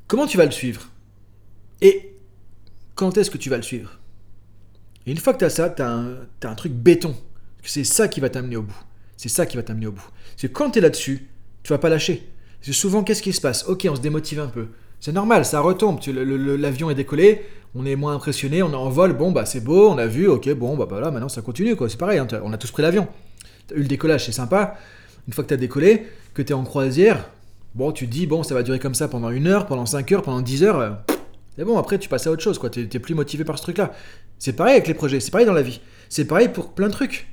Comment 0.07 0.27
tu 0.27 0.37
vas 0.37 0.45
le 0.45 0.51
suivre? 0.51 0.89
Et 1.81 2.13
quand 2.95 3.17
est-ce 3.17 3.31
que 3.31 3.37
tu 3.37 3.49
vas 3.49 3.55
le 3.55 3.63
suivre? 3.63 3.97
Et 5.07 5.11
une 5.11 5.17
fois 5.17 5.33
que 5.33 5.39
tu 5.39 5.45
as 5.45 5.49
ça, 5.49 5.69
tu 5.69 5.81
as, 5.81 6.03
as, 6.43 6.49
un 6.49 6.55
truc 6.55 6.73
béton. 6.73 7.15
C'est 7.63 7.85
ça 7.85 8.09
qui 8.09 8.19
va 8.19 8.29
t'amener 8.29 8.57
au 8.57 8.63
bout. 8.63 8.83
C'est 9.17 9.29
ça 9.29 9.45
qui 9.45 9.57
va 9.57 9.63
t'amener 9.63 9.87
au 9.87 9.91
bout. 9.91 10.07
Que 10.39 10.47
quand 10.47 10.71
tu 10.71 10.79
es 10.79 10.81
là-dessus, 10.81 11.27
tu 11.63 11.71
vas 11.71 11.77
pas 11.77 11.89
lâcher 11.89 12.33
souvent, 12.71 13.03
qu'est-ce 13.03 13.21
qui 13.21 13.33
se 13.33 13.41
passe? 13.41 13.65
Ok, 13.67 13.85
on 13.89 13.95
se 13.95 14.01
démotive 14.01 14.39
un 14.39 14.47
peu. 14.47 14.67
C'est 15.01 15.11
normal, 15.11 15.43
ça 15.43 15.59
retombe. 15.59 15.99
L'avion 16.07 16.89
est 16.89 16.95
décollé, 16.95 17.41
on 17.75 17.85
est 17.85 17.97
moins 17.97 18.13
impressionné, 18.13 18.63
on 18.63 18.71
est 18.71 18.75
en 18.75 18.89
vol, 18.89 19.13
bon, 19.13 19.31
bah 19.31 19.45
c'est 19.45 19.59
beau, 19.59 19.89
on 19.89 19.97
a 19.97 20.07
vu, 20.07 20.27
ok, 20.27 20.49
bon, 20.53 20.77
bah, 20.77 20.85
voilà, 20.87 21.11
maintenant 21.11 21.27
ça 21.27 21.41
continue, 21.41 21.75
quoi. 21.75 21.89
C'est 21.89 21.97
pareil, 21.97 22.19
hein, 22.19 22.27
on 22.43 22.53
a 22.53 22.57
tous 22.57 22.71
pris 22.71 22.83
l'avion. 22.83 23.07
T'as 23.67 23.75
eu 23.75 23.79
le 23.79 23.87
décollage, 23.87 24.25
c'est 24.25 24.31
sympa. 24.31 24.77
Une 25.27 25.33
fois 25.33 25.43
que 25.43 25.49
tu 25.49 25.53
as 25.53 25.57
décollé, 25.57 26.07
que 26.33 26.41
tu 26.41 26.51
es 26.51 26.55
en 26.55 26.63
croisière, 26.63 27.29
bon, 27.75 27.91
tu 27.91 28.07
te 28.07 28.11
dis, 28.11 28.27
bon, 28.27 28.43
ça 28.43 28.53
va 28.53 28.63
durer 28.63 28.79
comme 28.79 28.95
ça 28.95 29.09
pendant 29.09 29.29
une 29.29 29.47
heure, 29.47 29.65
pendant 29.65 29.85
cinq 29.85 30.13
heures, 30.13 30.21
pendant 30.21 30.41
dix 30.41 30.63
heures. 30.63 30.79
Euh, 30.79 30.91
c'est 31.57 31.65
bon, 31.65 31.77
après 31.77 31.99
tu 31.99 32.07
passes 32.07 32.27
à 32.27 32.31
autre 32.31 32.41
chose, 32.41 32.57
quoi. 32.57 32.69
Tu 32.69 32.81
es 32.81 32.99
plus 32.99 33.13
motivé 33.13 33.43
par 33.43 33.57
ce 33.57 33.63
truc-là. 33.63 33.91
C'est 34.39 34.53
pareil 34.53 34.75
avec 34.75 34.87
les 34.87 34.93
projets, 34.93 35.19
c'est 35.19 35.31
pareil 35.31 35.45
dans 35.45 35.53
la 35.53 35.61
vie. 35.61 35.81
C'est 36.07 36.25
pareil 36.25 36.47
pour 36.47 36.71
plein 36.71 36.87
de 36.87 36.93
trucs. 36.93 37.27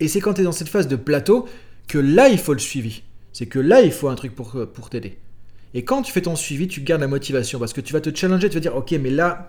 Et 0.00 0.08
c'est 0.08 0.20
quand 0.20 0.34
tu 0.34 0.42
es 0.42 0.44
dans 0.44 0.52
cette 0.52 0.68
phase 0.68 0.88
de 0.88 0.96
plateau 0.96 1.48
que 1.88 1.98
là, 1.98 2.28
il 2.28 2.38
faut 2.38 2.52
le 2.52 2.58
suivi 2.58 3.02
c'est 3.36 3.44
que 3.44 3.58
là, 3.58 3.82
il 3.82 3.92
faut 3.92 4.08
un 4.08 4.14
truc 4.14 4.34
pour, 4.34 4.56
pour 4.72 4.88
t'aider. 4.88 5.18
Et 5.74 5.84
quand 5.84 6.00
tu 6.00 6.10
fais 6.10 6.22
ton 6.22 6.36
suivi, 6.36 6.68
tu 6.68 6.80
gardes 6.80 7.02
la 7.02 7.06
motivation 7.06 7.58
parce 7.58 7.74
que 7.74 7.82
tu 7.82 7.92
vas 7.92 8.00
te 8.00 8.08
challenger, 8.16 8.48
tu 8.48 8.54
vas 8.54 8.60
dire, 8.60 8.74
ok, 8.74 8.92
mais 8.92 9.10
là, 9.10 9.46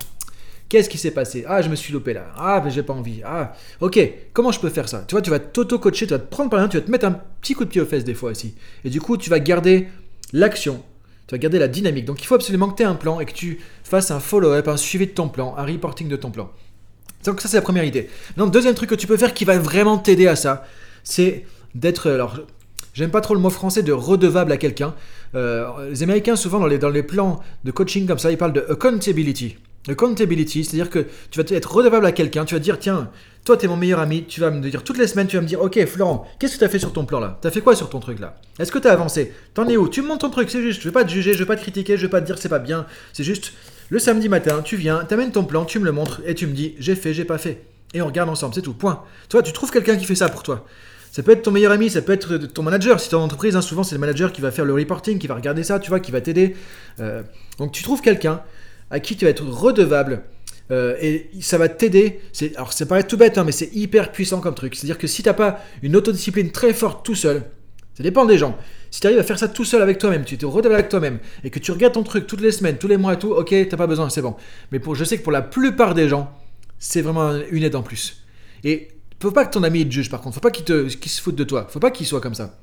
qu'est-ce 0.68 0.90
qui 0.90 0.98
s'est 0.98 1.12
passé? 1.12 1.46
Ah, 1.48 1.62
je 1.62 1.70
me 1.70 1.76
suis 1.76 1.94
loupé 1.94 2.12
là. 2.12 2.26
Ah, 2.36 2.62
mais 2.62 2.70
j'ai 2.70 2.84
pas 2.84 2.92
envie. 2.92 3.22
Ah, 3.24 3.54
ok, 3.80 3.98
comment 4.34 4.52
je 4.52 4.60
peux 4.60 4.68
faire 4.68 4.90
ça? 4.90 5.06
Tu 5.08 5.16
vois, 5.16 5.22
tu 5.22 5.30
vas 5.30 5.40
t'auto-coacher, 5.40 6.06
tu 6.06 6.12
vas 6.12 6.20
te 6.20 6.30
prendre 6.30 6.50
par 6.50 6.60
la 6.60 6.66
main, 6.66 6.70
tu 6.70 6.76
vas 6.76 6.84
te 6.84 6.92
mettre 6.92 7.06
un 7.06 7.14
petit 7.40 7.54
coup 7.54 7.64
de 7.64 7.70
pied 7.70 7.80
aux 7.80 7.86
fesses 7.86 8.04
des 8.04 8.14
fois 8.14 8.32
aussi. 8.32 8.56
Et 8.84 8.90
du 8.90 9.00
coup, 9.00 9.16
tu 9.16 9.30
vas 9.30 9.40
garder 9.40 9.88
l'action, 10.34 10.84
tu 11.28 11.36
vas 11.36 11.38
garder 11.38 11.58
la 11.58 11.70
dynamique. 11.70 12.04
Donc 12.04 12.22
il 12.22 12.26
faut 12.26 12.36
absolument 12.36 12.68
que 12.68 12.76
tu 12.76 12.84
aies 12.84 12.88
un 12.88 12.96
plan 12.96 13.22
et 13.22 13.26
que 13.26 13.32
tu 13.32 13.62
fasses 13.86 14.12
un 14.12 14.20
follow-up, 14.20 14.68
un 14.68 14.76
suivi 14.76 15.08
de 15.08 15.12
ton 15.12 15.30
plan, 15.30 15.56
un 15.56 15.66
reporting 15.66 16.10
de 16.10 16.18
ton 16.18 16.32
plan. 16.32 16.52
Donc 17.28 17.42
ça, 17.42 17.48
c'est 17.48 17.58
la 17.58 17.62
première 17.62 17.84
idée. 17.84 18.10
Donc, 18.38 18.52
deuxième 18.52 18.74
truc 18.74 18.90
que 18.90 18.96
tu 18.96 19.06
peux 19.06 19.18
faire 19.18 19.34
qui 19.34 19.46
va 19.46 19.60
vraiment 19.60 19.98
t'aider 19.98 20.28
à 20.28 20.36
ça, 20.36 20.66
c'est 21.04 21.46
d'être... 21.76 22.10
Alors, 22.10 22.40
J'aime 22.94 23.12
pas 23.12 23.22
trop 23.22 23.36
le 23.36 23.40
mot 23.40 23.52
français 23.52 23.84
de 23.84 23.92
redevable 23.92 24.52
à 24.52 24.58
quelqu'un. 24.58 24.96
Euh, 25.36 25.68
les 25.92 26.02
Américains, 26.02 26.36
souvent, 26.36 26.60
dans 26.60 26.66
les, 26.66 26.80
dans 26.80 26.90
les 26.90 27.04
plans 27.04 27.44
de 27.64 27.70
coaching 27.70 28.08
comme 28.08 28.18
ça, 28.18 28.32
ils 28.32 28.40
parlent 28.40 28.54
de 28.54 28.66
accountability. 28.72 29.58
Accountability, 29.88 30.64
c'est-à-dire 30.64 30.90
que 30.90 31.06
tu 31.30 31.40
vas 31.40 31.46
être 31.48 31.72
redevable 31.72 32.08
à 32.08 32.12
quelqu'un, 32.12 32.44
tu 32.44 32.56
vas 32.56 32.60
dire, 32.60 32.80
tiens, 32.80 33.12
toi, 33.46 33.56
tu 33.56 33.66
es 33.66 33.68
mon 33.68 33.78
meilleur 33.78 34.00
ami, 34.00 34.26
tu 34.26 34.42
vas 34.42 34.50
me 34.50 34.68
dire 34.68 34.84
toutes 34.84 34.98
les 34.98 35.06
semaines, 35.06 35.28
tu 35.28 35.36
vas 35.36 35.44
me 35.44 35.48
dire, 35.48 35.62
ok, 35.62 35.86
Florent, 35.86 36.28
qu'est-ce 36.40 36.56
que 36.56 36.58
tu 36.58 36.66
as 36.66 36.70
fait 36.70 36.80
sur 36.80 36.92
ton 36.92 37.06
plan 37.06 37.20
là? 37.20 37.38
Tu 37.40 37.48
as 37.48 37.52
fait 37.52 37.62
quoi 37.62 37.76
sur 37.76 37.88
ton 37.88 38.00
truc 38.00 38.20
là? 38.20 38.36
Est-ce 38.58 38.72
que 38.72 38.80
tu 38.80 38.88
as 38.88 38.94
avancé? 38.94 39.32
T'en 39.54 39.68
es 39.68 39.78
où? 39.78 39.88
Tu 39.88 40.02
me 40.02 40.08
montres 40.08 40.22
ton 40.26 40.32
truc, 40.32 40.50
c'est 40.50 40.64
juste, 40.64 40.82
je 40.82 40.90
vais 40.90 40.94
pas 40.94 41.04
te 41.04 41.12
juger, 41.12 41.34
je 41.34 41.38
vais 41.38 41.46
pas 41.46 41.56
te 41.56 41.62
critiquer, 41.62 41.98
je 41.98 42.02
vais 42.02 42.10
pas 42.10 42.20
te 42.20 42.26
dire 42.26 42.40
c'est 42.40 42.50
pas 42.50 42.58
bien, 42.58 42.88
c'est 43.14 43.24
juste, 43.24 43.54
le 43.90 44.00
samedi 44.00 44.30
matin, 44.30 44.62
tu 44.64 44.76
viens, 44.76 45.06
t'amènes 45.06 45.32
ton 45.32 45.44
plan, 45.44 45.66
tu 45.66 45.80
me 45.80 45.86
le 45.86 45.92
montres 45.92 46.22
et 46.26 46.36
tu 46.36 46.48
me 46.48 46.54
dis, 46.54 46.76
j'ai 46.80 46.96
fait, 46.96 47.14
j'ai 47.14 47.26
pas 47.26 47.38
fait. 47.38 47.64
Et 47.94 48.02
on 48.02 48.08
regarde 48.08 48.30
ensemble, 48.30 48.54
c'est 48.54 48.62
tout, 48.62 48.74
point. 48.74 49.04
Toi, 49.30 49.42
tu 49.42 49.54
trouves 49.54 49.72
quelqu'un 49.72 49.96
qui 49.96 50.06
fait 50.06 50.16
ça 50.16 50.30
pour 50.30 50.44
toi. 50.44 50.66
Ça 51.12 51.24
peut 51.24 51.32
être 51.32 51.42
ton 51.42 51.52
meilleur 51.52 51.72
ami, 51.72 51.90
ça 51.90 52.02
peut 52.02 52.12
être 52.12 52.38
ton 52.38 52.64
manager. 52.64 53.00
Si 53.00 53.10
tu 53.10 53.16
es 53.16 53.18
en 53.18 53.24
entreprise, 53.24 53.56
hein, 53.56 53.62
souvent 53.62 53.84
c'est 53.84 53.96
le 53.96 54.02
manager 54.02 54.32
qui 54.32 54.42
va 54.42 54.52
faire 54.52 54.66
le 54.66 54.74
reporting, 54.74 55.18
qui 55.18 55.28
va 55.28 55.36
regarder 55.36 55.64
ça, 55.64 55.80
tu 55.80 55.90
vois, 55.90 56.00
qui 56.00 56.12
va 56.12 56.22
t'aider. 56.22 56.56
Euh, 57.00 57.24
donc 57.58 57.72
tu 57.72 57.82
trouves 57.82 58.02
quelqu'un 58.02 58.42
à 58.92 59.00
qui 59.00 59.16
tu 59.16 59.26
vas 59.26 59.32
être 59.32 59.44
redevable. 59.44 60.24
Euh, 60.70 60.98
et 61.02 61.30
ça 61.40 61.58
va 61.58 61.70
t'aider. 61.70 62.20
Alors 62.56 62.74
ça 62.74 62.86
paraît 62.86 63.04
tout 63.04 63.18
bête, 63.18 63.38
hein, 63.38 63.46
mais 63.46 63.54
c'est 63.54 63.74
hyper 63.74 64.12
puissant 64.12 64.42
comme 64.42 64.54
truc. 64.54 64.76
C'est-à-dire 64.76 64.98
que 64.98 65.08
si 65.08 65.24
tu 65.24 65.30
n'as 65.30 65.34
pas 65.34 65.60
une 65.82 65.96
autodiscipline 65.96 66.52
très 66.52 66.74
forte 66.74 67.06
tout 67.06 67.16
seul, 67.16 67.44
ça 67.98 68.04
dépend 68.04 68.26
des 68.26 68.38
gens. 68.38 68.56
Si 68.92 69.02
tu 69.02 69.08
arrives 69.08 69.18
à 69.18 69.24
faire 69.24 69.40
ça 69.40 69.48
tout 69.48 69.66
seul 69.66 69.82
avec 69.82 69.98
toi-même, 69.98 70.24
tu 70.24 70.36
es 70.36 70.46
redevable 70.46 70.76
avec 70.76 70.90
toi-même, 70.90 71.18
et 71.44 71.50
que 71.50 71.58
tu 71.58 71.72
regardes 71.72 71.96
ton 71.96 72.04
truc 72.04 72.28
toutes 72.28 72.42
les 72.42 72.52
semaines, 72.52 72.78
tous 72.78 72.88
les 72.88 72.96
mois 72.96 73.14
et 73.14 73.18
tout, 73.18 73.32
ok, 73.32 73.56
t'as 73.68 73.76
pas 73.76 73.88
besoin, 73.88 74.08
c'est 74.12 74.22
bon. 74.22 74.36
Mais 74.72 74.78
pour, 74.78 74.94
je 74.94 75.04
sais 75.04 75.18
que 75.18 75.24
pour 75.24 75.32
la 75.32 75.42
plupart 75.42 75.96
des 75.96 76.08
gens, 76.08 76.32
c'est 76.78 77.02
vraiment 77.02 77.34
une 77.50 77.64
aide 77.64 77.76
en 77.76 77.82
plus. 77.82 78.22
Et 78.64 78.90
faut 79.20 79.32
pas 79.32 79.46
que 79.48 79.52
ton 79.52 79.64
ami 79.64 79.84
te 79.84 79.92
juge 79.92 80.12
par 80.12 80.22
contre, 80.22 80.36
faut 80.36 80.42
pas 80.42 80.52
qu'il 80.52 80.64
te, 80.64 80.88
se 80.88 81.22
foute 81.22 81.36
de 81.36 81.44
toi, 81.44 81.66
faut 81.72 81.80
pas 81.80 81.90
qu'il 81.90 82.06
soit 82.06 82.22
comme 82.22 82.36
ça. 82.36 82.60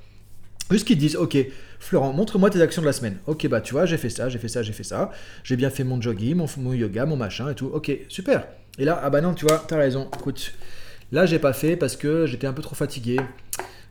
Juste 0.70 0.86
qu'ils 0.86 0.96
te 0.96 1.00
disent, 1.00 1.16
ok, 1.16 1.36
Florent, 1.80 2.12
montre-moi 2.12 2.48
tes 2.48 2.62
actions 2.62 2.82
de 2.82 2.86
la 2.86 2.92
semaine. 2.92 3.18
Ok, 3.26 3.48
bah 3.48 3.60
tu 3.60 3.72
vois, 3.72 3.86
j'ai 3.86 3.98
fait 3.98 4.10
ça, 4.10 4.28
j'ai 4.28 4.38
fait 4.38 4.46
ça, 4.46 4.62
j'ai 4.62 4.72
fait 4.72 4.84
ça, 4.84 5.10
j'ai 5.42 5.56
bien 5.56 5.68
fait 5.68 5.82
mon 5.82 6.00
jogging, 6.00 6.36
mon, 6.36 6.72
yoga, 6.72 7.06
mon 7.06 7.16
machin 7.16 7.50
et 7.50 7.56
tout. 7.56 7.72
Ok, 7.74 7.90
super. 8.08 8.46
Et 8.78 8.84
là, 8.84 9.00
ah 9.02 9.10
bah 9.10 9.20
non, 9.20 9.34
tu 9.34 9.46
vois, 9.46 9.58
t'as 9.66 9.78
raison. 9.78 10.08
Écoute, 10.16 10.54
là 11.10 11.26
j'ai 11.26 11.40
pas 11.40 11.52
fait 11.52 11.76
parce 11.76 11.96
que 11.96 12.26
j'étais 12.26 12.46
un 12.46 12.52
peu 12.52 12.62
trop 12.62 12.76
fatigué. 12.76 13.18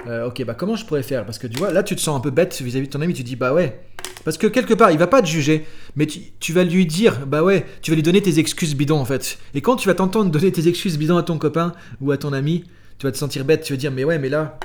Euh, 0.08 0.28
ok, 0.28 0.44
bah 0.44 0.54
comment 0.54 0.76
je 0.76 0.86
pourrais 0.86 1.04
faire? 1.04 1.26
Parce 1.26 1.38
que 1.38 1.48
tu 1.48 1.58
vois, 1.58 1.72
là 1.72 1.84
tu 1.84 1.96
te 1.96 2.02
sens 2.02 2.18
un 2.18 2.20
peu 2.20 2.30
bête 2.30 2.62
vis-à-vis 2.62 2.88
de 2.88 2.92
ton 2.92 3.02
ami, 3.02 3.14
tu 3.14 3.24
dis, 3.24 3.36
bah 3.36 3.54
ouais. 3.54 3.80
Parce 4.26 4.38
que 4.38 4.48
quelque 4.48 4.74
part, 4.74 4.92
il 4.92 4.98
va 4.98 5.08
pas 5.08 5.22
te 5.22 5.28
juger, 5.28 5.66
mais 5.96 6.06
tu, 6.06 6.54
vas 6.54 6.64
lui 6.64 6.86
dire, 6.86 7.26
bah 7.26 7.44
ouais, 7.44 7.66
tu 7.82 7.92
vas 7.92 7.96
lui 7.96 8.04
donner 8.04 8.22
tes 8.22 8.40
excuses 8.40 8.76
bidons 8.76 9.00
en 9.00 9.06
fait. 9.06 9.38
Et 9.54 9.62
quand 9.62 9.76
tu 9.76 9.88
vas 9.88 9.96
t'entendre 9.96 10.32
donner 10.32 10.52
tes 10.52 10.68
excuses 10.68 10.98
bidons 10.98 11.18
à 11.18 11.24
ton 11.24 11.38
copain 11.38 11.74
ou 12.02 12.12
à 12.12 12.18
ton 12.18 12.34
ami, 12.34 12.64
tu 13.00 13.06
vas 13.06 13.12
te 13.12 13.18
sentir 13.18 13.44
bête, 13.46 13.64
tu 13.64 13.74
vas 13.74 13.78
dire, 13.78 13.92
mais 13.92 14.04
ouais, 14.04 14.20
mais 14.20 14.30
là, 14.30 14.60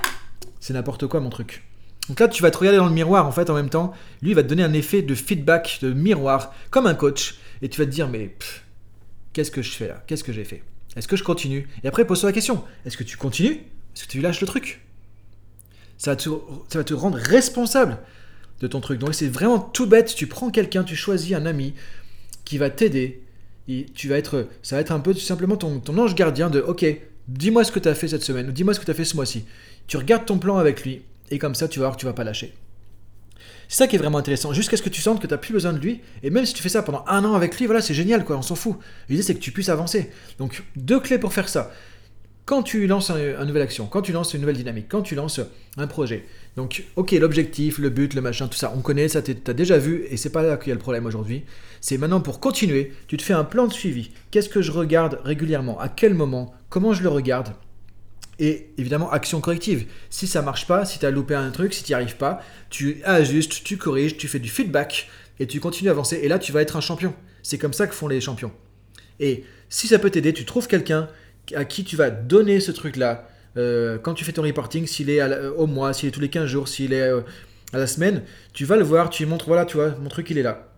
c'est 0.60 0.74
n'importe 0.74 1.06
quoi 1.06 1.20
mon 1.20 1.30
truc. 1.30 1.64
Donc 2.08 2.20
là, 2.20 2.28
tu 2.28 2.42
vas 2.42 2.50
te 2.50 2.58
regarder 2.58 2.78
dans 2.78 2.86
le 2.86 2.92
miroir 2.92 3.26
en 3.26 3.32
fait 3.32 3.50
en 3.50 3.54
même 3.54 3.68
temps. 3.68 3.92
Lui, 4.22 4.34
va 4.34 4.42
te 4.42 4.48
donner 4.48 4.62
un 4.62 4.72
effet 4.72 5.02
de 5.02 5.14
feedback, 5.14 5.78
de 5.82 5.92
miroir, 5.92 6.54
comme 6.70 6.86
un 6.86 6.94
coach. 6.94 7.36
Et 7.60 7.68
tu 7.68 7.80
vas 7.80 7.86
te 7.86 7.90
dire, 7.90 8.08
mais 8.08 8.34
qu'est-ce 9.32 9.50
que 9.50 9.62
je 9.62 9.70
fais 9.70 9.88
là? 9.88 10.02
Qu'est-ce 10.06 10.24
que 10.24 10.32
j'ai 10.32 10.44
fait? 10.44 10.62
Est-ce 10.96 11.08
que 11.08 11.16
je 11.16 11.24
continue? 11.24 11.68
Et 11.84 11.88
après, 11.88 12.06
pose-toi 12.06 12.30
la 12.30 12.32
question 12.32 12.64
est-ce 12.86 12.96
que 12.96 13.04
tu 13.04 13.16
continues? 13.16 13.60
Est-ce 13.94 14.04
que 14.04 14.10
tu 14.10 14.20
lâches 14.20 14.40
le 14.40 14.46
truc? 14.46 14.80
Ça 15.98 16.12
va 16.12 16.84
te, 16.84 16.94
rendre 16.94 17.18
responsable 17.18 17.98
de 18.60 18.66
ton 18.66 18.80
truc. 18.80 18.98
Donc 18.98 19.14
c'est 19.14 19.28
vraiment 19.28 19.58
tout 19.58 19.86
bête. 19.86 20.14
Tu 20.14 20.26
prends 20.26 20.50
quelqu'un, 20.50 20.84
tu 20.84 20.96
choisis 20.96 21.34
un 21.34 21.44
ami 21.44 21.74
qui 22.44 22.56
va 22.56 22.70
t'aider. 22.70 23.22
Et 23.68 23.84
tu 23.94 24.08
vas 24.08 24.16
être, 24.16 24.48
ça 24.62 24.76
va 24.76 24.80
être 24.80 24.92
un 24.92 25.00
peu 25.00 25.12
tout 25.12 25.20
simplement 25.20 25.56
ton, 25.56 25.80
ton 25.80 25.98
ange 25.98 26.14
gardien 26.14 26.48
de 26.48 26.60
OK, 26.60 26.86
dis-moi 27.28 27.64
ce 27.64 27.72
que 27.72 27.78
tu 27.78 27.88
as 27.88 27.94
fait 27.94 28.08
cette 28.08 28.22
semaine, 28.22 28.48
ou 28.48 28.52
dis-moi 28.52 28.72
ce 28.72 28.80
que 28.80 28.86
tu 28.86 28.90
as 28.90 28.94
fait 28.94 29.04
ce 29.04 29.14
mois-ci. 29.14 29.44
Tu 29.86 29.98
regardes 29.98 30.24
ton 30.24 30.38
plan 30.38 30.56
avec 30.56 30.84
lui, 30.84 31.02
et 31.30 31.38
comme 31.38 31.54
ça, 31.54 31.68
tu 31.68 31.78
vas 31.78 31.86
voir 31.86 31.96
que 31.96 32.00
tu 32.00 32.06
vas 32.06 32.14
pas 32.14 32.24
lâcher. 32.24 32.54
C'est 33.68 33.76
ça 33.76 33.86
qui 33.86 33.96
est 33.96 33.98
vraiment 33.98 34.18
intéressant, 34.18 34.54
jusqu'à 34.54 34.78
ce 34.78 34.82
que 34.82 34.88
tu 34.88 35.02
sentes 35.02 35.20
que 35.20 35.26
tu 35.26 35.34
n'as 35.34 35.38
plus 35.38 35.52
besoin 35.52 35.74
de 35.74 35.78
lui, 35.78 36.00
et 36.22 36.30
même 36.30 36.46
si 36.46 36.54
tu 36.54 36.62
fais 36.62 36.70
ça 36.70 36.82
pendant 36.82 37.04
un 37.06 37.22
an 37.24 37.34
avec 37.34 37.58
lui, 37.58 37.66
voilà, 37.66 37.82
c'est 37.82 37.94
génial, 37.94 38.24
quoi, 38.24 38.38
on 38.38 38.42
s'en 38.42 38.54
fout. 38.54 38.76
L'idée, 39.10 39.22
c'est 39.22 39.34
que 39.34 39.40
tu 39.40 39.52
puisses 39.52 39.68
avancer. 39.68 40.10
Donc, 40.38 40.62
deux 40.76 41.00
clés 41.00 41.18
pour 41.18 41.34
faire 41.34 41.50
ça. 41.50 41.70
Quand 42.48 42.62
tu 42.62 42.86
lances 42.86 43.10
une 43.10 43.44
nouvelle 43.44 43.60
action, 43.60 43.84
quand 43.84 44.00
tu 44.00 44.10
lances 44.10 44.32
une 44.32 44.40
nouvelle 44.40 44.56
dynamique, 44.56 44.86
quand 44.88 45.02
tu 45.02 45.14
lances 45.14 45.38
un 45.76 45.86
projet. 45.86 46.24
Donc, 46.56 46.84
ok, 46.96 47.12
l'objectif, 47.12 47.76
le 47.76 47.90
but, 47.90 48.14
le 48.14 48.22
machin, 48.22 48.48
tout 48.48 48.56
ça, 48.56 48.72
on 48.74 48.80
connaît, 48.80 49.06
ça 49.08 49.20
tu 49.20 49.36
as 49.46 49.52
déjà 49.52 49.76
vu, 49.76 50.06
et 50.08 50.16
c'est 50.16 50.30
pas 50.30 50.42
là 50.42 50.56
qu'il 50.56 50.68
y 50.68 50.70
a 50.70 50.74
le 50.74 50.80
problème 50.80 51.04
aujourd'hui. 51.04 51.44
C'est 51.82 51.98
maintenant 51.98 52.22
pour 52.22 52.40
continuer, 52.40 52.94
tu 53.06 53.18
te 53.18 53.22
fais 53.22 53.34
un 53.34 53.44
plan 53.44 53.66
de 53.66 53.72
suivi. 53.74 54.12
Qu'est-ce 54.30 54.48
que 54.48 54.62
je 54.62 54.72
regarde 54.72 55.20
régulièrement? 55.24 55.78
À 55.78 55.90
quel 55.90 56.14
moment? 56.14 56.54
Comment 56.70 56.94
je 56.94 57.02
le 57.02 57.10
regarde? 57.10 57.52
Et 58.38 58.70
évidemment, 58.78 59.10
action 59.10 59.42
corrective. 59.42 59.84
Si 60.08 60.26
ça 60.26 60.40
marche 60.40 60.66
pas, 60.66 60.86
si 60.86 60.98
tu 60.98 61.04
as 61.04 61.10
loupé 61.10 61.34
un 61.34 61.50
truc, 61.50 61.74
si 61.74 61.84
tu 61.84 61.90
n'y 61.90 61.96
arrives 61.96 62.16
pas, 62.16 62.40
tu 62.70 63.02
ajustes, 63.04 63.62
tu 63.62 63.76
corriges, 63.76 64.16
tu 64.16 64.26
fais 64.26 64.38
du 64.38 64.48
feedback 64.48 65.10
et 65.38 65.46
tu 65.46 65.60
continues 65.60 65.90
à 65.90 65.92
avancer. 65.92 66.18
Et 66.22 66.28
là, 66.28 66.38
tu 66.38 66.52
vas 66.52 66.62
être 66.62 66.76
un 66.76 66.80
champion. 66.80 67.12
C'est 67.42 67.58
comme 67.58 67.74
ça 67.74 67.86
que 67.86 67.94
font 67.94 68.08
les 68.08 68.22
champions. 68.22 68.52
Et 69.20 69.44
si 69.68 69.86
ça 69.86 69.98
peut 69.98 70.08
t'aider, 70.08 70.32
tu 70.32 70.46
trouves 70.46 70.66
quelqu'un 70.66 71.10
à 71.54 71.64
qui 71.64 71.84
tu 71.84 71.96
vas 71.96 72.10
donner 72.10 72.60
ce 72.60 72.70
truc-là. 72.72 73.28
Euh, 73.56 73.98
quand 73.98 74.14
tu 74.14 74.24
fais 74.24 74.32
ton 74.32 74.42
reporting, 74.42 74.86
s'il 74.86 75.10
est 75.10 75.20
au 75.56 75.66
mois, 75.66 75.92
s'il 75.92 76.08
est 76.08 76.12
tous 76.12 76.20
les 76.20 76.28
15 76.28 76.46
jours, 76.46 76.68
s'il 76.68 76.92
est 76.92 77.00
euh, 77.00 77.20
à 77.72 77.78
la 77.78 77.86
semaine, 77.86 78.22
tu 78.52 78.64
vas 78.64 78.76
le 78.76 78.84
voir, 78.84 79.10
tu 79.10 79.22
lui 79.22 79.30
montres, 79.30 79.46
voilà, 79.46 79.64
tu 79.64 79.76
vois, 79.76 79.90
mon 80.00 80.08
truc, 80.08 80.30
il 80.30 80.38
est 80.38 80.42
là. 80.42 80.68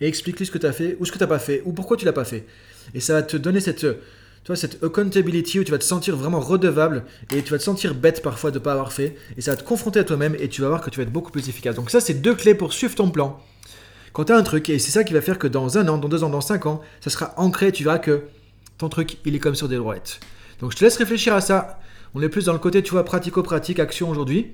Et 0.00 0.06
explique-lui 0.06 0.46
ce 0.46 0.50
que 0.50 0.58
tu 0.58 0.66
as 0.66 0.72
fait, 0.72 0.96
ou 1.00 1.04
ce 1.04 1.12
que 1.12 1.18
tu 1.18 1.24
n'as 1.24 1.28
pas 1.28 1.38
fait, 1.38 1.62
ou 1.64 1.72
pourquoi 1.72 1.96
tu 1.96 2.04
l'as 2.04 2.12
pas 2.12 2.24
fait. 2.24 2.46
Et 2.94 3.00
ça 3.00 3.14
va 3.14 3.22
te 3.22 3.36
donner 3.36 3.60
cette 3.60 3.86
tu 4.48 4.52
vois, 4.52 4.56
cette 4.56 4.82
accountability 4.82 5.60
où 5.60 5.64
tu 5.64 5.72
vas 5.72 5.78
te 5.78 5.84
sentir 5.84 6.16
vraiment 6.16 6.40
redevable 6.40 7.04
et 7.34 7.42
tu 7.42 7.50
vas 7.50 7.58
te 7.58 7.62
sentir 7.62 7.94
bête 7.94 8.22
parfois 8.22 8.50
de 8.50 8.58
ne 8.58 8.64
pas 8.64 8.72
avoir 8.72 8.92
fait. 8.92 9.16
Et 9.36 9.42
ça 9.42 9.50
va 9.50 9.56
te 9.56 9.62
confronter 9.64 10.00
à 10.00 10.04
toi-même 10.04 10.36
et 10.38 10.48
tu 10.48 10.62
vas 10.62 10.68
voir 10.68 10.80
que 10.80 10.90
tu 10.90 10.96
vas 10.96 11.02
être 11.02 11.12
beaucoup 11.12 11.30
plus 11.30 11.48
efficace. 11.48 11.74
Donc 11.74 11.90
ça, 11.90 12.00
c'est 12.00 12.14
deux 12.14 12.34
clés 12.34 12.54
pour 12.54 12.72
suivre 12.72 12.94
ton 12.94 13.10
plan. 13.10 13.40
Quand 14.12 14.24
tu 14.24 14.32
as 14.32 14.36
un 14.36 14.42
truc, 14.42 14.70
et 14.70 14.78
c'est 14.78 14.90
ça 14.90 15.04
qui 15.04 15.12
va 15.12 15.20
faire 15.20 15.38
que 15.38 15.46
dans 15.46 15.76
un 15.76 15.86
an, 15.88 15.98
dans 15.98 16.08
deux 16.08 16.24
ans, 16.24 16.30
dans 16.30 16.40
cinq 16.40 16.66
ans, 16.66 16.80
ça 17.00 17.10
sera 17.10 17.34
ancré, 17.36 17.72
tu 17.72 17.84
verras 17.84 17.98
que 17.98 18.22
ton 18.78 18.88
truc, 18.88 19.18
il 19.24 19.34
est 19.34 19.38
comme 19.38 19.54
sur 19.54 19.68
des 19.68 19.76
roulettes. 19.76 20.20
Donc 20.60 20.72
je 20.72 20.76
te 20.76 20.84
laisse 20.84 20.96
réfléchir 20.96 21.34
à 21.34 21.40
ça. 21.40 21.80
On 22.14 22.22
est 22.22 22.28
plus 22.28 22.46
dans 22.46 22.52
le 22.52 22.58
côté, 22.58 22.82
tu 22.82 22.92
vois, 22.92 23.04
pratico-pratique, 23.04 23.78
action 23.80 24.08
aujourd'hui. 24.08 24.52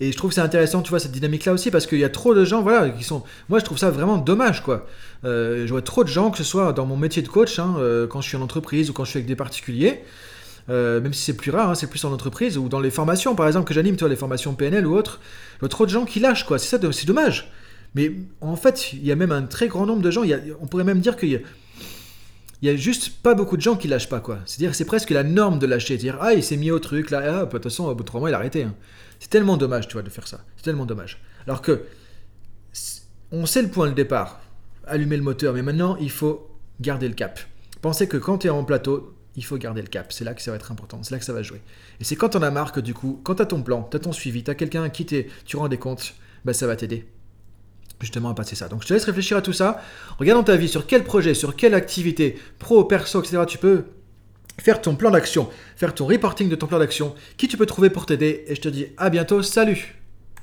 Et 0.00 0.10
je 0.10 0.16
trouve 0.16 0.30
que 0.30 0.34
c'est 0.34 0.40
intéressant, 0.40 0.82
tu 0.82 0.90
vois, 0.90 0.98
cette 0.98 1.12
dynamique-là 1.12 1.52
aussi, 1.52 1.70
parce 1.70 1.86
qu'il 1.86 1.98
y 1.98 2.04
a 2.04 2.08
trop 2.08 2.34
de 2.34 2.44
gens, 2.44 2.62
voilà, 2.62 2.90
qui 2.90 3.04
sont. 3.04 3.22
Moi, 3.48 3.60
je 3.60 3.64
trouve 3.64 3.78
ça 3.78 3.90
vraiment 3.90 4.18
dommage, 4.18 4.62
quoi. 4.62 4.86
Euh, 5.24 5.66
je 5.66 5.70
vois 5.70 5.82
trop 5.82 6.02
de 6.02 6.08
gens, 6.08 6.30
que 6.30 6.38
ce 6.38 6.44
soit 6.44 6.72
dans 6.72 6.86
mon 6.86 6.96
métier 6.96 7.22
de 7.22 7.28
coach, 7.28 7.58
hein, 7.58 7.76
euh, 7.78 8.06
quand 8.06 8.20
je 8.20 8.28
suis 8.28 8.36
en 8.36 8.42
entreprise 8.42 8.90
ou 8.90 8.92
quand 8.92 9.04
je 9.04 9.10
suis 9.10 9.18
avec 9.18 9.28
des 9.28 9.36
particuliers, 9.36 10.00
euh, 10.68 11.00
même 11.00 11.12
si 11.12 11.22
c'est 11.22 11.36
plus 11.36 11.52
rare, 11.52 11.70
hein, 11.70 11.74
c'est 11.74 11.88
plus 11.88 12.04
en 12.04 12.12
entreprise, 12.12 12.58
ou 12.58 12.68
dans 12.68 12.80
les 12.80 12.90
formations, 12.90 13.36
par 13.36 13.46
exemple, 13.46 13.68
que 13.68 13.74
j'anime, 13.74 13.94
tu 13.94 14.00
vois, 14.00 14.08
les 14.08 14.16
formations 14.16 14.54
PNL 14.54 14.86
ou 14.86 14.96
autres, 14.96 15.20
je 15.54 15.60
vois 15.60 15.68
trop 15.68 15.86
de 15.86 15.90
gens 15.90 16.04
qui 16.04 16.18
lâchent, 16.18 16.44
quoi. 16.44 16.58
C'est 16.58 16.76
ça, 16.76 16.92
c'est 16.92 17.06
dommage. 17.06 17.52
Mais 17.94 18.12
en 18.40 18.56
fait, 18.56 18.92
il 18.92 19.06
y 19.06 19.12
a 19.12 19.16
même 19.16 19.30
un 19.30 19.42
très 19.42 19.68
grand 19.68 19.86
nombre 19.86 20.02
de 20.02 20.10
gens, 20.10 20.22
on 20.60 20.66
pourrait 20.66 20.82
même 20.82 20.98
dire 20.98 21.16
qu'il 21.16 21.28
y 21.28 21.36
a 21.36 21.40
il 22.64 22.68
y 22.68 22.70
a 22.70 22.76
juste 22.76 23.10
pas 23.22 23.34
beaucoup 23.34 23.58
de 23.58 23.62
gens 23.62 23.76
qui 23.76 23.88
lâchent 23.88 24.08
pas 24.08 24.20
quoi. 24.20 24.38
C'est-à-dire 24.46 24.74
c'est 24.74 24.86
presque 24.86 25.10
la 25.10 25.22
norme 25.22 25.58
de 25.58 25.66
lâcher, 25.66 25.98
dire 25.98 26.16
ah 26.22 26.32
il 26.32 26.42
s'est 26.42 26.56
mis 26.56 26.70
au 26.70 26.78
truc 26.78 27.10
là, 27.10 27.20
ah, 27.22 27.30
bah, 27.30 27.44
de 27.44 27.50
toute 27.50 27.64
façon 27.64 27.84
au 27.84 27.94
bout 27.94 28.04
de 28.04 28.06
trois 28.06 28.20
mois 28.20 28.30
il 28.30 28.32
a 28.32 28.38
arrêté. 28.38 28.62
Hein. 28.62 28.74
C'est 29.20 29.28
tellement 29.28 29.58
dommage 29.58 29.86
tu 29.86 29.92
vois 29.92 30.02
de 30.02 30.08
faire 30.08 30.26
ça, 30.26 30.40
c'est 30.56 30.62
tellement 30.62 30.86
dommage. 30.86 31.20
Alors 31.46 31.60
que 31.60 31.84
on 33.30 33.44
sait 33.44 33.60
le 33.60 33.68
point 33.68 33.90
de 33.90 33.92
départ, 33.92 34.40
allumer 34.86 35.18
le 35.18 35.22
moteur, 35.22 35.52
mais 35.52 35.60
maintenant 35.60 35.96
il 35.96 36.10
faut 36.10 36.48
garder 36.80 37.06
le 37.06 37.12
cap. 37.12 37.38
Pensez 37.82 38.08
que 38.08 38.16
quand 38.16 38.38
tu 38.38 38.46
es 38.46 38.50
en 38.50 38.64
plateau, 38.64 39.14
il 39.36 39.44
faut 39.44 39.58
garder 39.58 39.82
le 39.82 39.88
cap. 39.88 40.10
C'est 40.10 40.24
là 40.24 40.32
que 40.32 40.40
ça 40.40 40.50
va 40.50 40.56
être 40.56 40.72
important, 40.72 41.02
c'est 41.02 41.12
là 41.12 41.18
que 41.18 41.26
ça 41.26 41.34
va 41.34 41.42
jouer. 41.42 41.60
Et 42.00 42.04
c'est 42.04 42.16
quand 42.16 42.34
on 42.34 42.40
a 42.40 42.50
marre 42.50 42.72
que 42.72 42.80
du 42.80 42.94
coup, 42.94 43.20
quand 43.24 43.34
tu 43.34 43.42
as 43.42 43.46
ton 43.46 43.62
plan, 43.62 43.86
tu 43.90 43.98
as 43.98 44.00
ton 44.00 44.12
suivi, 44.12 44.42
tu 44.42 44.50
as 44.50 44.54
quelqu'un 44.54 44.84
à 44.84 44.88
qui 44.88 45.04
tu 45.04 45.56
rends 45.58 45.68
des 45.68 45.76
comptes, 45.76 46.14
bah, 46.46 46.54
ça 46.54 46.66
va 46.66 46.76
t'aider 46.76 47.06
justement 48.00 48.30
à 48.30 48.34
passer 48.34 48.56
ça. 48.56 48.68
Donc 48.68 48.82
je 48.82 48.88
te 48.88 48.94
laisse 48.94 49.04
réfléchir 49.04 49.36
à 49.36 49.42
tout 49.42 49.52
ça. 49.52 49.82
Regarde 50.18 50.40
dans 50.40 50.44
ta 50.44 50.56
vie 50.56 50.68
sur 50.68 50.86
quel 50.86 51.04
projet, 51.04 51.34
sur 51.34 51.56
quelle 51.56 51.74
activité, 51.74 52.38
pro, 52.58 52.84
perso, 52.84 53.20
etc. 53.20 53.42
Tu 53.46 53.58
peux 53.58 53.84
faire 54.60 54.80
ton 54.80 54.94
plan 54.94 55.10
d'action, 55.10 55.48
faire 55.76 55.94
ton 55.94 56.06
reporting 56.06 56.48
de 56.48 56.56
ton 56.56 56.66
plan 56.66 56.78
d'action, 56.78 57.14
qui 57.36 57.48
tu 57.48 57.56
peux 57.56 57.66
trouver 57.66 57.90
pour 57.90 58.06
t'aider. 58.06 58.44
Et 58.46 58.54
je 58.54 58.60
te 58.60 58.68
dis 58.68 58.86
à 58.96 59.10
bientôt, 59.10 59.42
salut 59.42 60.03